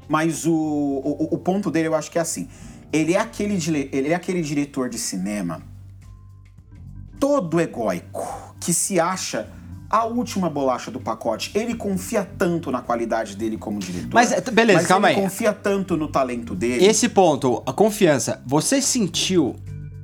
[0.10, 2.50] Mas o, o, o ponto dele eu acho que é assim.
[2.92, 3.56] Ele é aquele,
[3.92, 5.62] ele é aquele diretor de cinema
[7.20, 9.48] todo egóico, que se acha
[9.94, 11.52] a última bolacha do pacote.
[11.54, 14.10] Ele confia tanto na qualidade dele como diretor.
[14.12, 15.24] Mas, beleza, mas calma ele aí.
[15.24, 16.84] confia tanto no talento dele.
[16.84, 19.56] Esse ponto, a confiança, você sentiu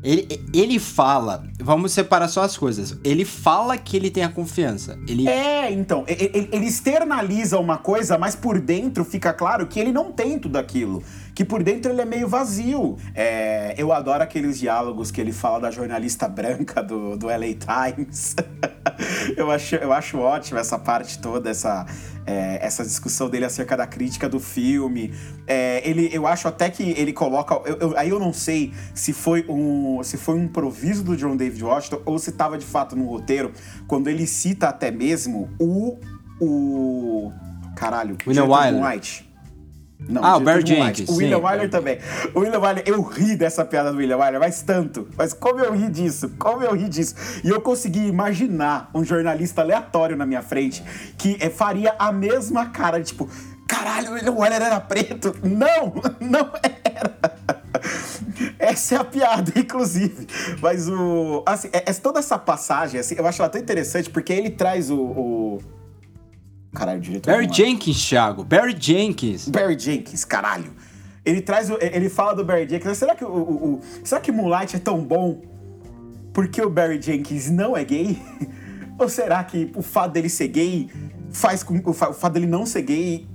[0.02, 2.97] ele, ele fala, vamos separar só as coisas.
[3.04, 4.97] Ele fala que ele tem a confiança.
[5.08, 5.28] Ele...
[5.28, 10.12] É, então, ele, ele, externaliza uma coisa, mas por dentro fica claro que ele não
[10.12, 11.04] tem tudo aquilo.
[11.33, 12.97] Que por dentro ele é meio vazio.
[13.15, 18.35] É, eu adoro aqueles diálogos que ele fala da jornalista branca do, do LA Times.
[19.37, 21.85] eu, acho, eu acho ótimo essa parte toda, essa,
[22.25, 25.13] é, essa discussão dele acerca da crítica do filme.
[25.47, 27.55] É, ele, eu acho até que ele coloca.
[27.65, 31.35] Eu, eu, aí eu não sei se foi um se foi um improviso do John
[31.35, 33.51] David Washington ou se estava de fato no roteiro,
[33.87, 35.99] quando ele cita até mesmo o.
[36.39, 37.31] o
[37.75, 38.45] caralho, William
[38.85, 39.28] White.
[40.07, 41.09] Não, ah, o Barry Jenkins.
[41.09, 41.99] O William Wyler também.
[42.33, 45.07] O William Wyler, eu ri dessa piada do William Wyler, mas tanto.
[45.17, 47.15] Mas como eu ri disso, como eu ri disso.
[47.43, 50.83] E eu consegui imaginar um jornalista aleatório na minha frente
[51.17, 53.29] que é, faria a mesma cara, tipo,
[53.67, 55.35] caralho, o William Wyler era preto.
[55.43, 57.39] Não, não era.
[58.57, 60.27] Essa é a piada, inclusive.
[60.62, 61.43] Mas o.
[61.45, 64.89] Assim, é, é toda essa passagem, assim, eu acho ela tão interessante porque ele traz
[64.89, 65.59] o, o
[66.73, 67.32] Caralho, diretor.
[67.32, 68.43] Barry Jenkins, Thiago.
[68.43, 69.49] Barry Jenkins.
[69.49, 70.73] Barry Jenkins, caralho.
[71.25, 71.69] Ele traz.
[71.69, 72.97] Ele fala do Barry Jenkins.
[72.97, 75.41] Será que o, o, o será que Moonlight é tão bom
[76.34, 78.21] porque o Barry Jenkins não é gay?
[78.99, 80.89] Ou será que o fato dele ser gay
[81.32, 83.27] faz com o fato dele não ser gay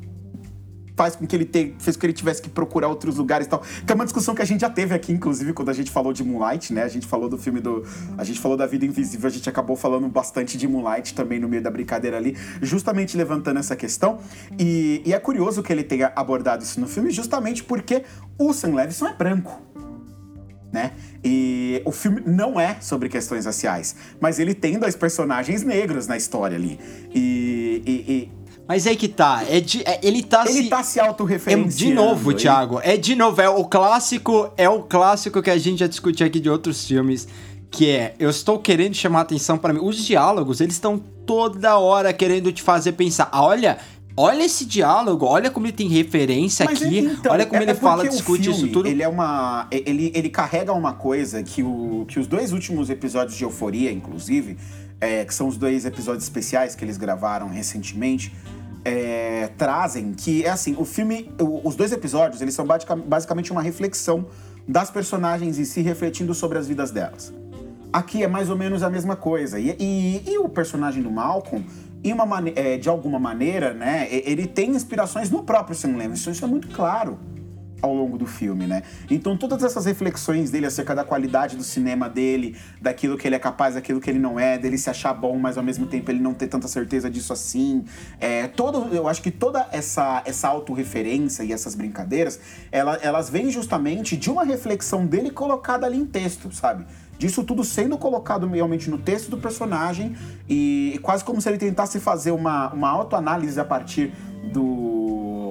[0.96, 3.50] faz com que ele te, fez com que ele tivesse que procurar outros lugares e
[3.50, 3.62] tal.
[3.87, 6.12] Que é uma discussão que a gente já teve aqui, inclusive, quando a gente falou
[6.12, 6.83] de Moonlight, né?
[6.83, 7.85] A gente falou do filme do.
[8.16, 11.48] A gente falou da Vida Invisível, a gente acabou falando bastante de Moonlight também no
[11.48, 14.18] meio da brincadeira ali, justamente levantando essa questão.
[14.59, 18.04] E, e é curioso que ele tenha abordado isso no filme, justamente porque
[18.38, 19.61] o Sam Levinson é branco.
[20.72, 20.90] Né?
[21.22, 26.16] E o filme não é sobre questões raciais, mas ele tem dois personagens negros na
[26.16, 26.80] história ali.
[27.14, 30.68] e, e, e mas é que tá, é de, é, ele tá ele se...
[30.68, 31.68] tá se autorreferenciando.
[31.68, 32.38] É, de novo, ele...
[32.38, 36.27] Thiago, é de novo, é o clássico, é o clássico que a gente já discutiu
[36.27, 37.29] aqui de outros filmes,
[37.70, 39.81] que é, eu estou querendo chamar atenção para mim.
[39.83, 43.79] Os diálogos, eles estão toda hora querendo te fazer pensar, ah, olha,
[44.16, 47.72] Olha esse diálogo, olha como ele tem referência Mas aqui, então, olha como é, ele
[47.72, 48.88] é fala, discute filme, isso tudo.
[48.88, 49.66] Ele é uma.
[49.72, 54.57] Ele, ele carrega uma coisa que, o, que os dois últimos episódios de Euforia, inclusive,
[55.05, 58.35] é, que são os dois episódios especiais que eles gravaram recentemente,
[58.85, 62.67] é, trazem que é assim, o filme, os dois episódios, eles são
[63.07, 64.27] basicamente uma reflexão
[64.67, 67.33] das personagens em si refletindo sobre as vidas delas.
[67.93, 69.59] Aqui é mais ou menos a mesma coisa.
[69.61, 71.64] E, e, e o personagem do Malcolm,
[72.57, 76.69] é, de alguma maneira, né, ele tem inspirações no próprio Sam Levinson, isso é muito
[76.69, 77.19] claro
[77.85, 78.83] ao longo do filme, né?
[79.11, 83.38] Então todas essas reflexões dele acerca da qualidade do cinema dele, daquilo que ele é
[83.38, 86.20] capaz, daquilo que ele não é, dele se achar bom, mas ao mesmo tempo ele
[86.20, 87.85] não ter tanta certeza disso assim,
[88.20, 92.40] é, todo, eu acho que toda essa essa autorreferência e essas brincadeiras,
[92.73, 96.85] ela, elas vêm justamente de uma reflexão dele colocada ali em texto, sabe?
[97.18, 100.16] Disso tudo sendo colocado realmente no texto do personagem
[100.48, 104.12] e quase como se ele tentasse fazer uma, uma autoanálise a partir
[104.53, 105.05] do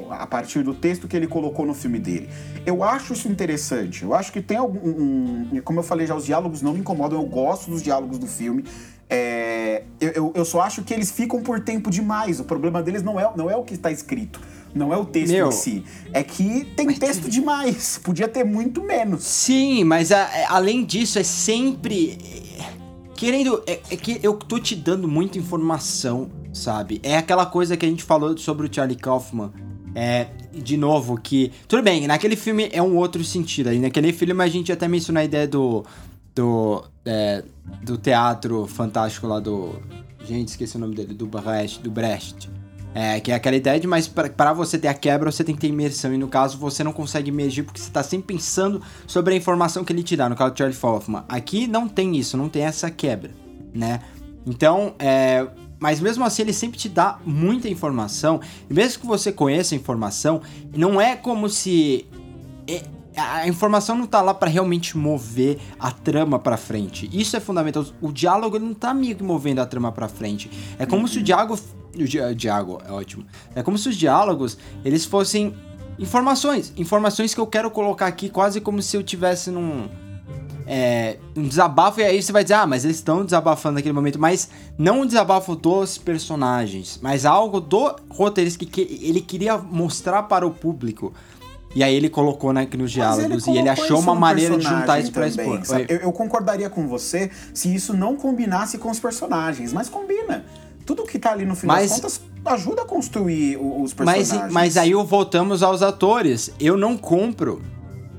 [0.10, 2.30] a partir do texto que ele colocou no filme dele.
[2.66, 4.04] Eu acho isso interessante.
[4.04, 4.80] Eu acho que tem algum.
[4.80, 7.20] Um, como eu falei já, os diálogos não me incomodam.
[7.20, 8.64] Eu gosto dos diálogos do filme.
[9.10, 12.40] É, eu, eu só acho que eles ficam por tempo demais.
[12.40, 14.40] O problema deles não é, não é o que está escrito.
[14.74, 15.84] Não é o texto Meu, em si.
[16.12, 18.00] É que tem texto demais.
[18.04, 19.24] Podia ter muito menos.
[19.24, 22.18] Sim, mas a, é, além disso, é sempre.
[23.16, 23.62] Querendo.
[23.68, 27.00] É, é, que eu tô te dando muita informação, sabe?
[27.04, 29.52] É aquela coisa que a gente falou sobre o Charlie Kaufman
[29.96, 31.52] é, de novo, que.
[31.68, 33.70] Tudo bem, naquele filme é um outro sentido.
[33.70, 35.86] Aí naquele filme a gente até mencionou a ideia do.
[36.36, 37.44] Do, é,
[37.84, 39.76] do teatro fantástico lá do.
[40.26, 41.80] Gente, esqueci o nome dele, do Brecht.
[41.82, 42.50] Do Brecht.
[42.96, 45.62] É, que é aquela ideia de, mas para você ter a quebra, você tem que
[45.62, 46.14] ter imersão.
[46.14, 49.84] E no caso, você não consegue emergir porque você tá sempre pensando sobre a informação
[49.84, 51.24] que ele te dá, no caso do Charlie Hoffman.
[51.28, 53.32] Aqui não tem isso, não tem essa quebra,
[53.74, 54.00] né?
[54.46, 55.48] Então, é,
[55.80, 58.40] mas mesmo assim ele sempre te dá muita informação.
[58.70, 60.42] E mesmo que você conheça a informação,
[60.74, 62.06] não é como se
[62.68, 62.84] é,
[63.16, 67.10] a informação não tá lá para realmente mover a trama para frente.
[67.14, 67.86] Isso é fundamental.
[68.02, 70.50] O diálogo não tá meio que movendo a trama para frente.
[70.80, 71.08] É como uhum.
[71.08, 71.60] se o diálogo
[71.96, 73.26] o diálogo é ótimo.
[73.54, 75.54] É como se os diálogos eles fossem
[76.00, 79.88] informações, informações que eu quero colocar aqui quase como se eu tivesse num
[80.66, 84.20] é, um desabafo, e aí você vai dizer, ah, mas eles estão desabafando naquele momento,
[84.20, 90.24] mas não um desabafo dos personagens, mas algo do roteirista que, que ele queria mostrar
[90.24, 91.14] para o público.
[91.76, 95.00] E aí ele colocou né, nos diálogos ele e ele achou uma maneira de juntar
[95.00, 95.62] isso pra expor.
[95.90, 100.46] Eu, eu, concordaria com você se isso não combinasse com os personagens, mas combina.
[100.86, 104.30] Tudo que tá ali no final mas, das contas ajuda a construir os personagens.
[104.32, 106.52] Mas, mas aí voltamos aos atores.
[106.60, 107.62] Eu não compro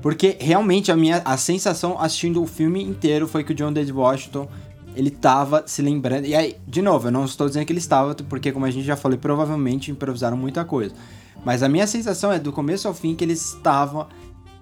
[0.05, 3.91] porque realmente a minha a sensação assistindo o filme inteiro foi que o John David
[3.91, 4.47] Washington
[4.95, 6.25] ele tava se lembrando.
[6.25, 8.85] E aí, de novo, eu não estou dizendo que ele estava, porque como a gente
[8.85, 10.95] já falou, provavelmente improvisaram muita coisa.
[11.43, 14.07] Mas a minha sensação é do começo ao fim que ele estava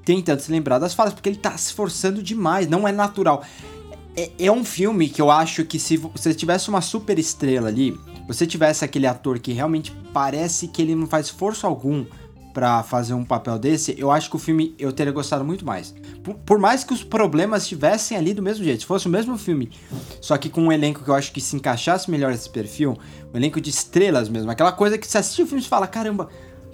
[0.04, 3.44] tentando se lembrar das falas, porque ele tá se esforçando demais, não é natural.
[4.16, 7.98] É, é um filme que eu acho que se você tivesse uma super estrela ali,
[8.28, 12.06] você tivesse aquele ator que realmente parece que ele não faz esforço algum
[12.54, 15.94] para fazer um papel desse, eu acho que o filme eu teria gostado muito mais.
[16.24, 19.38] Por, por, mais que os problemas estivessem ali do mesmo jeito, se fosse o mesmo
[19.38, 19.72] filme,
[20.22, 22.98] só que com um elenco que eu acho que se encaixasse melhor esse perfil,
[23.34, 26.30] um elenco de estrelas mesmo, aquela coisa que você assiste o filme e fala, caramba,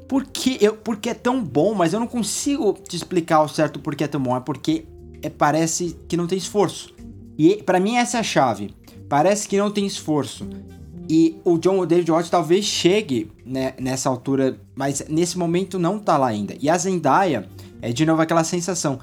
[0.08, 3.48] por que, eu, por que é tão bom, mas eu não consigo te explicar o
[3.48, 4.86] certo por que é tão bom, é porque
[5.22, 6.94] é, parece que não tem esforço.
[7.38, 8.74] E para mim essa é a chave.
[9.08, 10.48] Parece que não tem esforço.
[11.10, 16.15] E o John David Watts talvez chegue né, nessa altura, mas nesse momento não tá
[16.17, 16.56] lá ainda.
[16.62, 17.50] E a Zendaya
[17.82, 19.00] é de novo aquela sensação.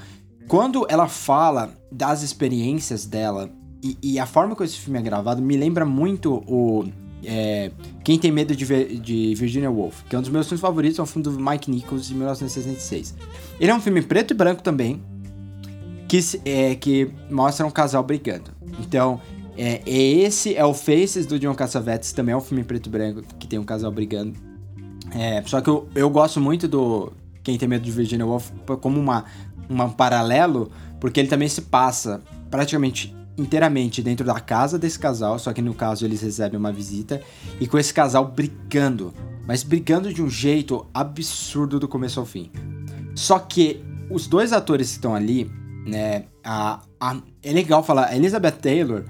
[0.47, 3.51] Quando ela fala das experiências dela
[3.83, 6.85] e, e a forma como esse filme é gravado, me lembra muito o.
[7.25, 7.73] É,
[8.05, 8.64] Quem Tem Medo de,
[8.99, 11.69] de, Virginia Woolf, que é um dos meus filmes favoritos, é um filme do Mike
[11.69, 13.16] Nichols de 1966.
[13.59, 15.03] Ele é um filme preto e branco também,
[16.07, 18.53] que, é, que mostra um casal brigando.
[18.79, 19.21] Então,
[19.57, 23.23] é, esse é o Faces do John Cassavetes, também é um filme preto e branco
[23.38, 24.35] que tem um casal brigando.
[25.14, 29.01] É, só que eu, eu gosto muito do Quem Tem Medo de Virginia Woolf como
[29.01, 29.25] uma,
[29.69, 35.53] uma paralelo, porque ele também se passa praticamente inteiramente dentro da casa desse casal, só
[35.53, 37.21] que no caso eles recebem uma visita,
[37.61, 39.12] e com esse casal brigando,
[39.47, 42.51] mas brigando de um jeito absurdo do começo ao fim.
[43.14, 45.51] Só que os dois atores que estão ali,
[45.87, 49.05] né, a, a, é legal falar, a Elizabeth Taylor,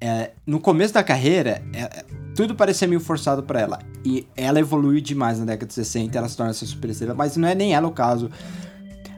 [0.00, 3.78] é, no começo da carreira, é, tudo parecia meio forçado para ela.
[4.04, 7.36] E ela evoluiu demais na década de 60, ela se torna essa super estrela, mas
[7.36, 8.30] não é nem ela o caso.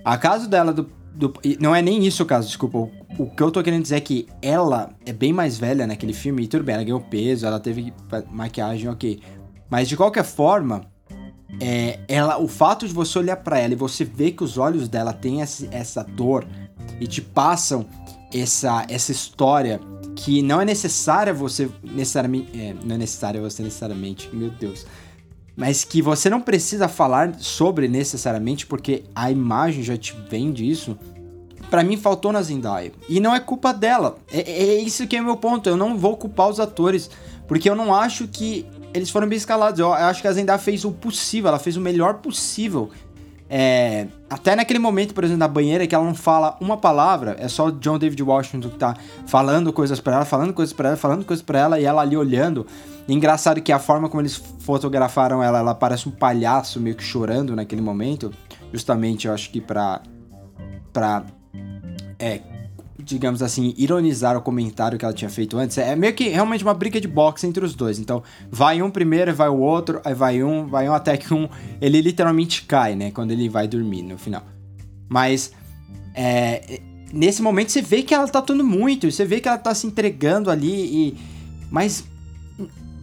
[0.05, 2.79] A caso dela do, do, não é nem isso o caso, desculpa.
[2.79, 6.13] O, o, que eu tô querendo dizer é que ela é bem mais velha naquele
[6.13, 7.93] filme, e tudo bem, ela ganhou peso, ela teve
[8.31, 9.21] maquiagem, ok.
[9.71, 10.83] Mas de qualquer forma,
[11.61, 14.89] é, ela, o fato de você olhar para ela e você ver que os olhos
[14.89, 16.45] dela têm essa, essa dor
[17.01, 17.87] e te passam
[18.35, 19.81] essa, essa história
[20.15, 22.51] que não é necessária você necessariamente.
[22.59, 24.87] É, não é necessária você necessariamente, meu Deus.
[25.57, 30.99] Mas que você não precisa falar sobre necessariamente, porque a imagem já te vende isso.
[31.69, 32.93] Para mim faltou na Zendaya.
[33.09, 34.17] E não é culpa dela.
[34.31, 35.69] É, é isso que é meu ponto.
[35.69, 37.11] Eu não vou culpar os atores.
[37.47, 39.81] Porque eu não acho que eles foram bem escalados.
[39.81, 41.49] Eu acho que a Zendaya fez o possível.
[41.49, 42.91] Ela fez o melhor possível
[43.55, 47.49] é, até naquele momento, por exemplo, na banheira, que ela não fala uma palavra, é
[47.49, 50.97] só o John David Washington que tá falando coisas para ela, falando coisas para ela,
[50.97, 52.67] falando coisas para ela, e ela ali olhando.
[53.07, 57.55] Engraçado que a forma como eles fotografaram ela, ela parece um palhaço meio que chorando
[57.55, 58.33] naquele momento.
[58.73, 60.01] Justamente, eu acho que pra.
[60.91, 61.23] pra.
[62.19, 62.41] É,
[63.05, 65.77] digamos assim, ironizar o comentário que ela tinha feito antes.
[65.79, 67.99] É meio que realmente uma briga de boxe entre os dois.
[67.99, 71.49] Então, vai um primeiro, vai o outro, aí vai um, vai um até que um.
[71.81, 73.11] Ele literalmente cai, né?
[73.11, 74.43] Quando ele vai dormir no final.
[75.09, 75.53] Mas.
[76.15, 76.81] É,
[77.13, 79.87] nesse momento você vê que ela tá atuando muito, você vê que ela tá se
[79.87, 81.19] entregando ali e.
[81.71, 82.05] Mas.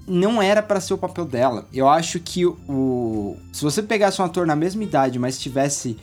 [0.08, 1.68] Não era para ser o papel dela.
[1.72, 3.38] Eu acho que o.
[3.54, 5.98] Se você pegasse um ator na mesma idade, mas tivesse.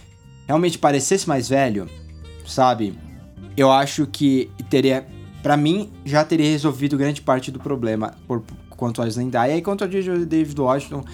[0.47, 1.89] Realmente parecesse mais velho,
[2.47, 2.97] sabe?
[3.57, 5.07] Eu acho que teria,
[5.43, 9.83] para mim, já teria resolvido grande parte do problema por, quanto a Zendaya e quanto
[9.83, 11.05] a David Washington.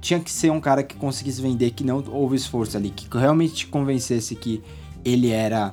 [0.00, 3.54] Tinha que ser um cara que conseguisse vender, que não houve esforço ali, que realmente
[3.54, 4.60] te convencesse que
[5.04, 5.72] ele era.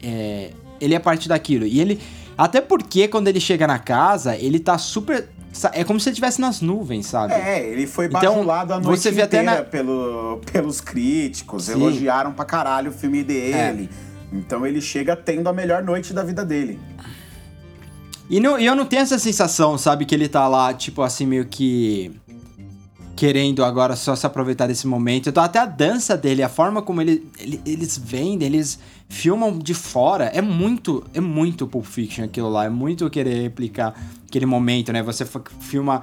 [0.00, 1.66] É, ele é parte daquilo.
[1.66, 2.00] E ele.
[2.38, 5.28] Até porque quando ele chega na casa, ele tá super
[5.74, 7.34] É como se ele estivesse nas nuvens, sabe?
[7.34, 9.64] É, ele foi então, bajulado a noite você vê inteira até na...
[9.64, 11.64] pelo, pelos críticos.
[11.64, 11.72] Sim.
[11.72, 13.88] Elogiaram pra caralho o filme dele.
[13.92, 14.09] É.
[14.32, 16.78] Então ele chega tendo a melhor noite da vida dele.
[18.28, 21.46] E não, eu não tenho essa sensação, sabe, que ele tá lá, tipo assim, meio
[21.46, 22.12] que
[23.16, 25.28] querendo agora só se aproveitar desse momento.
[25.28, 28.78] Então, até a dança dele, a forma como ele, ele, eles vendem, eles
[29.08, 33.94] filmam de fora, é muito, é muito Pulp Fiction aquilo lá, é muito querer replicar
[34.26, 35.02] aquele momento, né?
[35.02, 35.26] Você
[35.58, 36.02] filma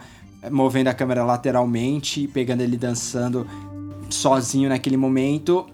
[0.52, 3.48] movendo a câmera lateralmente, pegando ele dançando
[4.10, 5.66] sozinho naquele momento.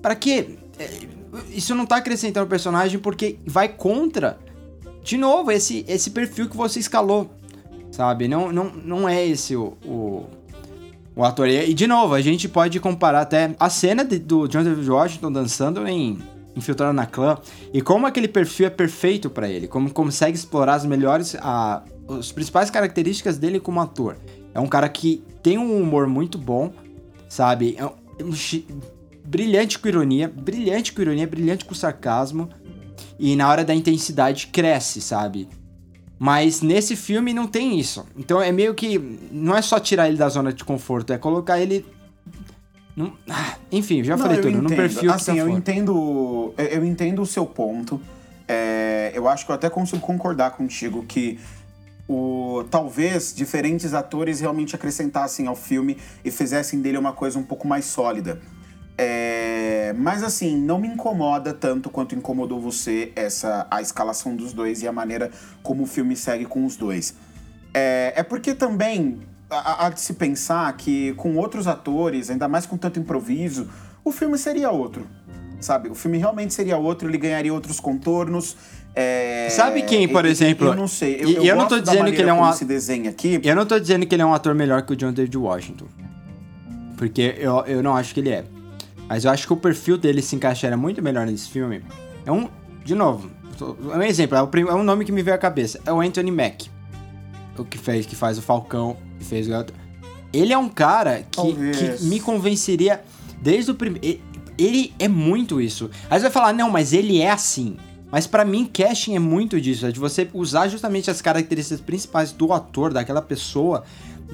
[0.00, 0.58] Para quê?
[0.78, 0.90] É,
[1.50, 4.38] isso não tá acrescentando o personagem porque vai contra,
[5.02, 7.30] de novo, esse, esse perfil que você escalou
[7.90, 8.28] sabe?
[8.28, 10.26] Não, não, não é esse o, o,
[11.16, 11.48] o ator.
[11.48, 15.86] E, de novo, a gente pode comparar até a cena de, do John Washington dançando
[15.86, 16.18] em
[16.56, 17.38] Infiltrado na Clã
[17.72, 22.32] e como aquele perfil é perfeito para ele, como consegue explorar as melhores, a, as
[22.32, 24.16] principais características dele como ator.
[24.54, 26.72] É um cara que tem um humor muito bom,
[27.28, 27.76] sabe?
[27.78, 28.32] É um,
[29.28, 32.48] brilhante com ironia, brilhante com ironia, brilhante com sarcasmo.
[33.18, 35.48] E na hora da intensidade cresce, sabe?
[36.18, 38.06] Mas nesse filme não tem isso.
[38.16, 38.98] Então é meio que.
[39.30, 41.86] Não é só tirar ele da zona de conforto, é colocar ele.
[42.96, 43.12] Num...
[43.28, 44.50] Ah, enfim, já não, falei tudo.
[44.50, 44.70] Entendo.
[44.70, 46.54] No perfil assim, que tá eu entendo.
[46.56, 48.00] Eu entendo o seu ponto.
[48.48, 51.38] É, eu acho que eu até consigo concordar contigo que
[52.08, 57.68] o, talvez diferentes atores realmente acrescentassem ao filme e fizessem dele uma coisa um pouco
[57.68, 58.40] mais sólida.
[59.00, 64.82] É, mas assim, não me incomoda tanto quanto incomodou você essa a escalação dos dois
[64.82, 65.30] e a maneira
[65.62, 67.14] como o filme segue com os dois.
[67.72, 72.76] É, é porque também há de se pensar que com outros atores, ainda mais com
[72.76, 73.68] tanto improviso,
[74.04, 75.06] o filme seria outro.
[75.60, 75.88] Sabe?
[75.88, 78.56] O filme realmente seria outro, ele ganharia outros contornos.
[78.94, 79.48] É...
[79.50, 80.68] Sabe quem, por exemplo?
[80.68, 81.16] Eu não sei.
[81.20, 83.40] Eu, eu, eu não tô dizendo que ele é um se desenha aqui.
[83.44, 85.86] Eu não tô dizendo que ele é um ator melhor que o John David Washington.
[86.96, 88.44] Porque eu, eu não acho que ele é.
[89.08, 91.82] Mas eu acho que o perfil dele se encaixaria muito melhor nesse filme.
[92.26, 92.48] É um.
[92.84, 93.30] De novo,
[93.92, 95.80] é um exemplo, é, é um nome que me veio à cabeça.
[95.84, 96.70] É o Anthony Mack.
[97.58, 99.66] O que fez, que faz o Falcão, que fez o.
[100.32, 103.02] Ele é um cara que, que me convenceria
[103.40, 104.20] desde o primeiro.
[104.56, 105.90] Ele é muito isso.
[106.10, 107.76] Aí você vai falar, não, mas ele é assim.
[108.10, 112.32] Mas para mim, casting é muito disso, é de você usar justamente as características principais
[112.32, 113.84] do ator, daquela pessoa,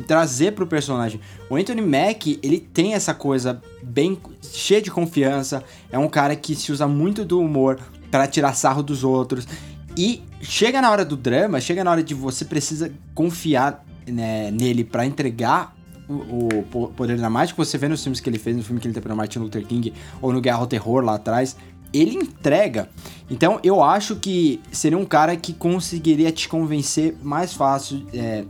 [0.06, 1.20] trazer pro personagem.
[1.48, 6.54] O Anthony Mack, ele tem essa coisa bem cheia de confiança, é um cara que
[6.54, 7.78] se usa muito do humor
[8.10, 9.46] para tirar sarro dos outros.
[9.96, 14.84] E chega na hora do drama, chega na hora de você precisa confiar né, nele
[14.84, 15.74] para entregar
[16.08, 18.92] o, o, poder dramático você vê nos filmes que ele fez, no filme que ele
[18.92, 21.56] interpretou Martin Luther King ou no Guerra ao Terror lá atrás,
[21.92, 22.88] ele entrega.
[23.30, 28.44] Então eu acho que seria um cara que conseguiria te convencer mais fácil é,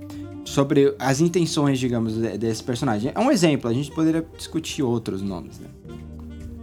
[0.45, 3.13] sobre as intenções, digamos, desse personagem.
[3.15, 5.69] É um exemplo, a gente poderia discutir outros nomes, né?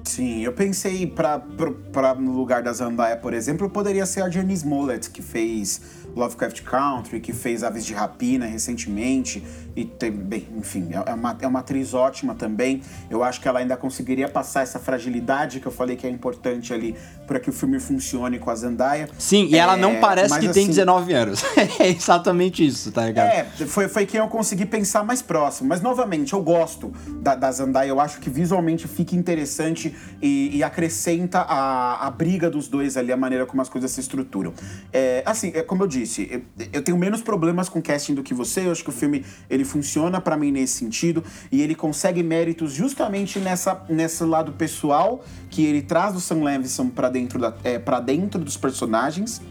[0.03, 5.09] Sim, eu pensei para no lugar da Zandaya, por exemplo, poderia ser a Janice Smollett,
[5.09, 5.81] que fez
[6.15, 9.41] Lovecraft Country, que fez Aves de Rapina recentemente,
[9.75, 12.81] e tem, bem, enfim, é, é uma, é uma atriz ótima também.
[13.09, 16.73] Eu acho que ela ainda conseguiria passar essa fragilidade que eu falei que é importante
[16.73, 16.95] ali
[17.25, 19.09] para que o filme funcione com a Zendaya.
[19.17, 21.43] Sim, e é, ela não parece que assim, tem 19 anos.
[21.79, 23.29] é exatamente isso, tá ligado?
[23.29, 25.69] É, foi, foi quem eu consegui pensar mais próximo.
[25.69, 26.91] Mas, novamente, eu gosto
[27.21, 32.49] da, da Zendaya, eu acho que visualmente fica interessante e, e acrescenta a, a briga
[32.49, 34.53] dos dois ali, a maneira como as coisas se estruturam.
[34.91, 38.33] É, assim, é, como eu disse, eu, eu tenho menos problemas com casting do que
[38.33, 42.23] você, eu acho que o filme ele funciona para mim nesse sentido e ele consegue
[42.23, 47.53] méritos justamente nessa, nesse lado pessoal que ele traz do Sam Levinson para dentro, da,
[47.63, 49.41] é, dentro dos personagens.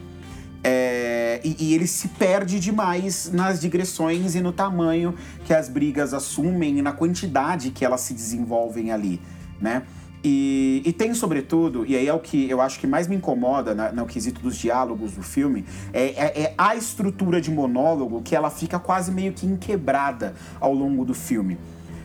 [0.63, 5.15] É, e, e, ele se perde demais nas digressões e no tamanho
[5.47, 9.19] que as brigas assumem e na quantidade que elas se desenvolvem ali,
[9.59, 9.85] né?
[10.23, 13.75] E, e, tem, sobretudo, e aí é o que eu acho que mais me incomoda
[13.75, 18.37] na, no quesito dos diálogos do filme, é, é, é, a estrutura de monólogo que
[18.37, 21.57] ela fica quase meio que inquebrada ao longo do filme.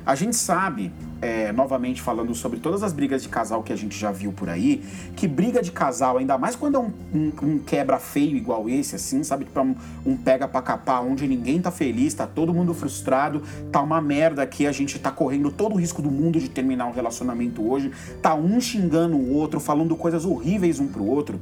[0.06, 3.97] A gente sabe, é, novamente falando sobre todas as brigas de casal que a gente
[3.97, 4.84] já viu por aí,
[5.16, 8.95] que briga de casal, ainda mais quando é um, um, um quebra feio igual esse,
[8.95, 9.45] assim, sabe?
[9.45, 9.76] Tipo, um,
[10.06, 13.41] um pega pra capar, onde ninguém tá feliz, tá todo mundo frustrado,
[13.72, 16.86] tá uma merda aqui, a gente tá correndo todo o risco do mundo de terminar
[16.86, 17.91] um relacionamento hoje,
[18.22, 21.39] tá um xingando o outro, falando coisas horríveis um pro outro.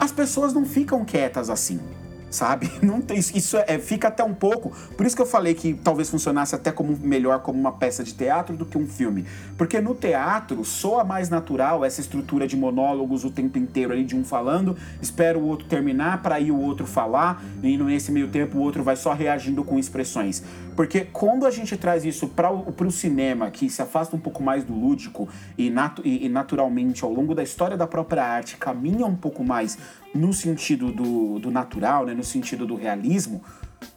[0.00, 1.78] As pessoas não ficam quietas assim
[2.30, 2.70] sabe?
[2.82, 4.70] Não tem isso é, fica até um pouco.
[4.96, 8.14] Por isso que eu falei que talvez funcionasse até como melhor como uma peça de
[8.14, 9.24] teatro do que um filme,
[9.56, 14.16] porque no teatro soa mais natural essa estrutura de monólogos o tempo inteiro ali de
[14.16, 18.58] um falando, espera o outro terminar para ir o outro falar e nesse meio tempo
[18.58, 20.42] o outro vai só reagindo com expressões.
[20.78, 24.62] Porque quando a gente traz isso para o cinema, que se afasta um pouco mais
[24.62, 29.16] do lúdico e, natu e, naturalmente ao longo da história da própria arte caminha um
[29.16, 29.76] pouco mais
[30.14, 33.42] no sentido do, do natural, né, no sentido do realismo,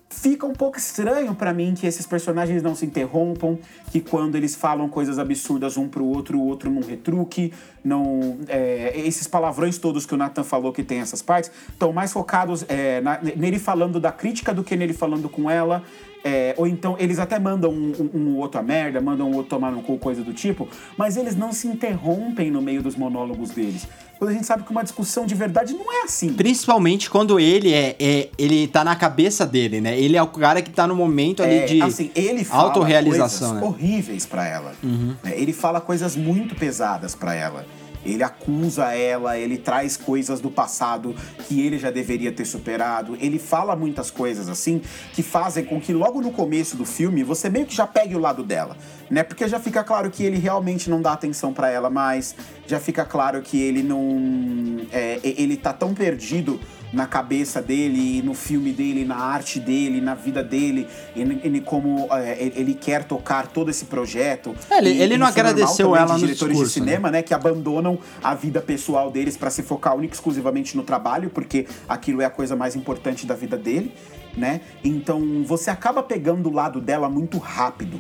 [0.10, 3.60] fica um pouco estranho para mim que esses personagens não se interrompam,
[3.92, 7.54] que quando eles falam coisas absurdas um pro outro, o outro não retruque,
[7.84, 12.12] não é, esses palavrões todos que o Nathan falou que tem essas partes estão mais
[12.12, 15.84] focados é, na, nele falando da crítica do que nele falando com ela.
[16.24, 19.50] É, ou então eles até mandam um, um, um, outro a merda, mandam um outro
[19.50, 23.50] tomar no cu, coisa do tipo, mas eles não se interrompem no meio dos monólogos
[23.50, 23.88] deles.
[24.20, 26.34] Quando a gente sabe que uma discussão de verdade não é assim.
[26.34, 30.00] Principalmente quando ele é, é ele tá na cabeça dele, né?
[30.00, 33.60] Ele é o cara que tá no momento ali é, de assim, ele fala autorrealização,
[33.60, 33.68] coisas né?
[33.68, 34.74] horríveis para ela.
[34.84, 35.16] Uhum.
[35.24, 35.34] Né?
[35.36, 37.66] Ele fala coisas muito pesadas para ela.
[38.06, 41.16] Ele acusa ela, ele traz coisas do passado
[41.48, 43.18] que ele já deveria ter superado.
[43.20, 44.82] Ele fala muitas coisas assim
[45.14, 48.20] que fazem com que logo no começo do filme você meio que já pegue o
[48.20, 48.76] lado dela,
[49.10, 49.24] né?
[49.24, 52.36] Porque já fica claro que ele realmente não dá atenção para ela mais,
[52.68, 56.60] já fica claro que ele não é, ele tá tão perdido
[56.92, 62.52] na cabeça dele, no filme dele, na arte dele, na vida dele, ele, como é,
[62.56, 64.56] ele quer tocar todo esse projeto.
[64.70, 67.20] É, ele, e, ele não agradeceu ela de no diretores discurso, de cinema, né?
[67.20, 71.66] né que abandonam a vida pessoal deles para se focar única exclusivamente no trabalho, porque
[71.88, 73.94] aquilo é a coisa mais importante da vida dele,
[74.36, 74.62] né?
[74.84, 77.98] Então você acaba pegando o lado dela muito rápido.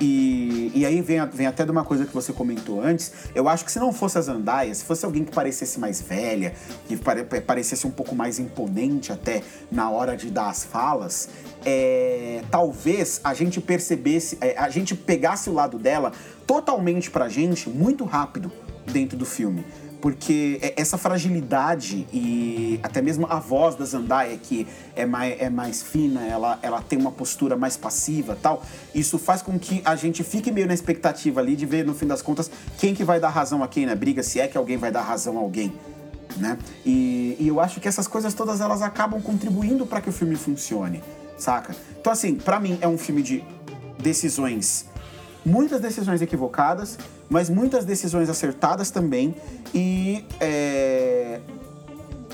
[0.00, 3.12] E, e aí vem, vem até de uma coisa que você comentou antes.
[3.34, 6.54] Eu acho que se não fosse a Zandaia, se fosse alguém que parecesse mais velha,
[6.86, 11.28] que pare, parecesse um pouco mais imponente até na hora de dar as falas,
[11.64, 16.12] é, talvez a gente percebesse, é, a gente pegasse o lado dela
[16.46, 18.52] totalmente pra gente muito rápido
[18.86, 19.64] dentro do filme
[20.00, 25.50] porque é, essa fragilidade e até mesmo a voz da Zandaia, que é mais, é
[25.50, 28.62] mais fina, ela, ela tem uma postura mais passiva tal,
[28.94, 32.06] isso faz com que a gente fique meio na expectativa ali de ver, no fim
[32.06, 34.76] das contas, quem que vai dar razão a quem na briga, se é que alguém
[34.76, 35.72] vai dar razão a alguém.
[36.36, 36.58] Né?
[36.84, 40.36] E, e eu acho que essas coisas todas elas acabam contribuindo para que o filme
[40.36, 41.02] funcione,
[41.36, 41.74] saca?
[41.98, 43.42] Então, assim, para mim é um filme de
[43.98, 44.86] decisões,
[45.44, 49.34] muitas decisões equivocadas, mas muitas decisões acertadas também.
[49.74, 51.40] E é,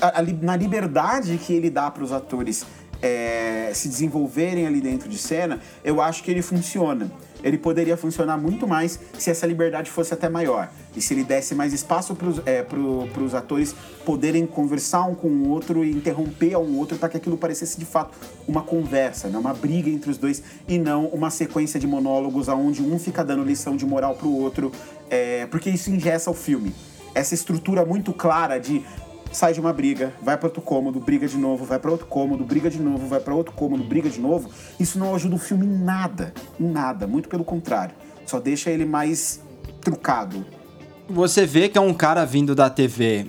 [0.01, 2.65] a, a, na liberdade que ele dá para os atores
[3.01, 7.11] é, se desenvolverem ali dentro de cena, eu acho que ele funciona
[7.45, 10.67] ele poderia funcionar muito mais se essa liberdade fosse até maior.
[10.95, 15.27] E se ele desse mais espaço para os é, pro, atores poderem conversar um com
[15.27, 18.17] o outro e interromper um outro para que aquilo parecesse de fato
[18.47, 19.37] uma conversa, né?
[19.37, 23.43] uma briga entre os dois e não uma sequência de monólogos onde um fica dando
[23.43, 24.71] lição de moral para o outro,
[25.07, 26.73] é, porque isso ingessa o filme.
[27.13, 28.83] Essa estrutura muito clara de
[29.35, 32.43] sai de uma briga, vai para outro cômodo, briga de novo, vai para outro cômodo,
[32.43, 34.49] briga de novo, vai para outro cômodo, briga de novo.
[34.79, 37.93] Isso não ajuda o filme em nada, em nada, muito pelo contrário.
[38.25, 39.41] Só deixa ele mais
[39.81, 40.45] trucado.
[41.09, 43.27] Você vê que é um cara vindo da TV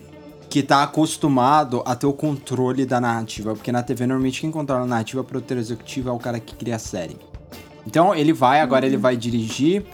[0.48, 4.84] que tá acostumado a ter o controle da narrativa, porque na TV normalmente quem controla
[4.84, 7.18] a narrativa, o produtor executivo é o cara que cria a série.
[7.86, 8.92] Então ele vai, agora uhum.
[8.92, 9.84] ele vai dirigir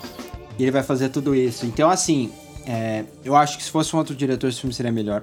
[0.59, 1.67] ele vai fazer tudo isso.
[1.67, 2.31] Então assim,
[2.67, 5.23] é, eu acho que se fosse um outro diretor esse filme seria melhor.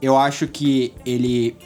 [0.00, 1.56] Eu acho que ele.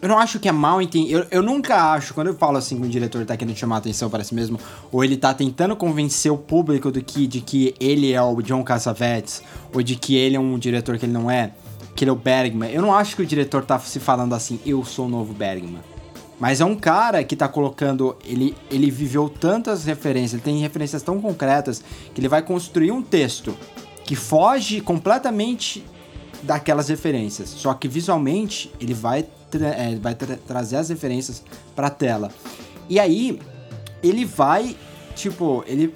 [0.00, 1.18] Eu não acho que é mal entendido.
[1.18, 4.10] Eu, eu nunca acho, quando eu falo assim que o diretor tá querendo chamar atenção
[4.10, 4.58] para si mesmo,
[4.92, 8.62] ou ele tá tentando convencer o público do que, de que ele é o John
[8.62, 9.42] Cassavetes,
[9.72, 11.52] ou de que ele é um diretor que ele não é,
[11.94, 12.70] que ele é o Bergman.
[12.70, 15.80] Eu não acho que o diretor tá se falando assim, eu sou o novo Bergman.
[16.38, 18.16] Mas é um cara que tá colocando.
[18.24, 21.82] Ele, ele viveu tantas referências, ele tem referências tão concretas,
[22.14, 23.56] que ele vai construir um texto
[24.04, 25.84] que foge completamente
[26.42, 27.48] daquelas referências.
[27.48, 31.42] Só que visualmente ele vai, tra é, vai tra trazer as referências
[31.74, 32.30] pra tela.
[32.88, 33.40] E aí
[34.02, 34.76] ele vai,
[35.14, 35.94] tipo, ele,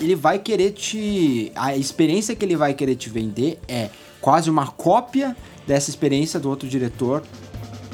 [0.00, 1.52] ele vai querer te.
[1.54, 6.48] A experiência que ele vai querer te vender é quase uma cópia dessa experiência do
[6.48, 7.22] outro diretor.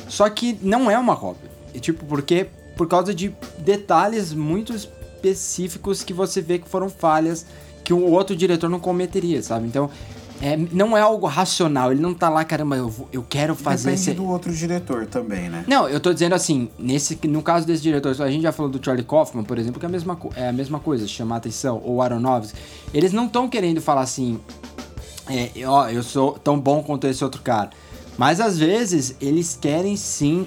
[0.08, 1.50] Só que não é uma cópia.
[1.74, 7.46] É tipo, porque por causa de detalhes muito específicos que você vê que foram falhas
[7.84, 9.66] que o outro diretor não cometeria, sabe?
[9.66, 9.90] Então,
[10.42, 14.10] é, não é algo racional, ele não tá lá, caramba, eu, eu quero fazer Depende
[14.10, 14.14] esse...
[14.14, 15.64] do outro diretor também, né?
[15.68, 18.84] Não, eu tô dizendo assim, nesse, no caso desse diretor, a gente já falou do
[18.84, 22.02] Charlie Kaufman, por exemplo, que é a mesma, é a mesma coisa, chamar atenção, ou
[22.02, 22.58] Aronofsky,
[22.92, 24.40] eles não estão querendo falar assim,
[25.28, 27.70] é, ó, eu sou tão bom quanto esse outro cara.
[28.18, 30.44] Mas às vezes eles querem sim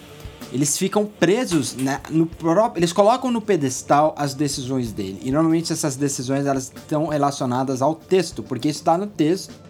[0.52, 2.80] eles ficam presos né, no próprio.
[2.80, 5.20] Eles colocam no pedestal as decisões dele.
[5.24, 9.65] E normalmente essas decisões elas estão relacionadas ao texto, porque isso está no texto.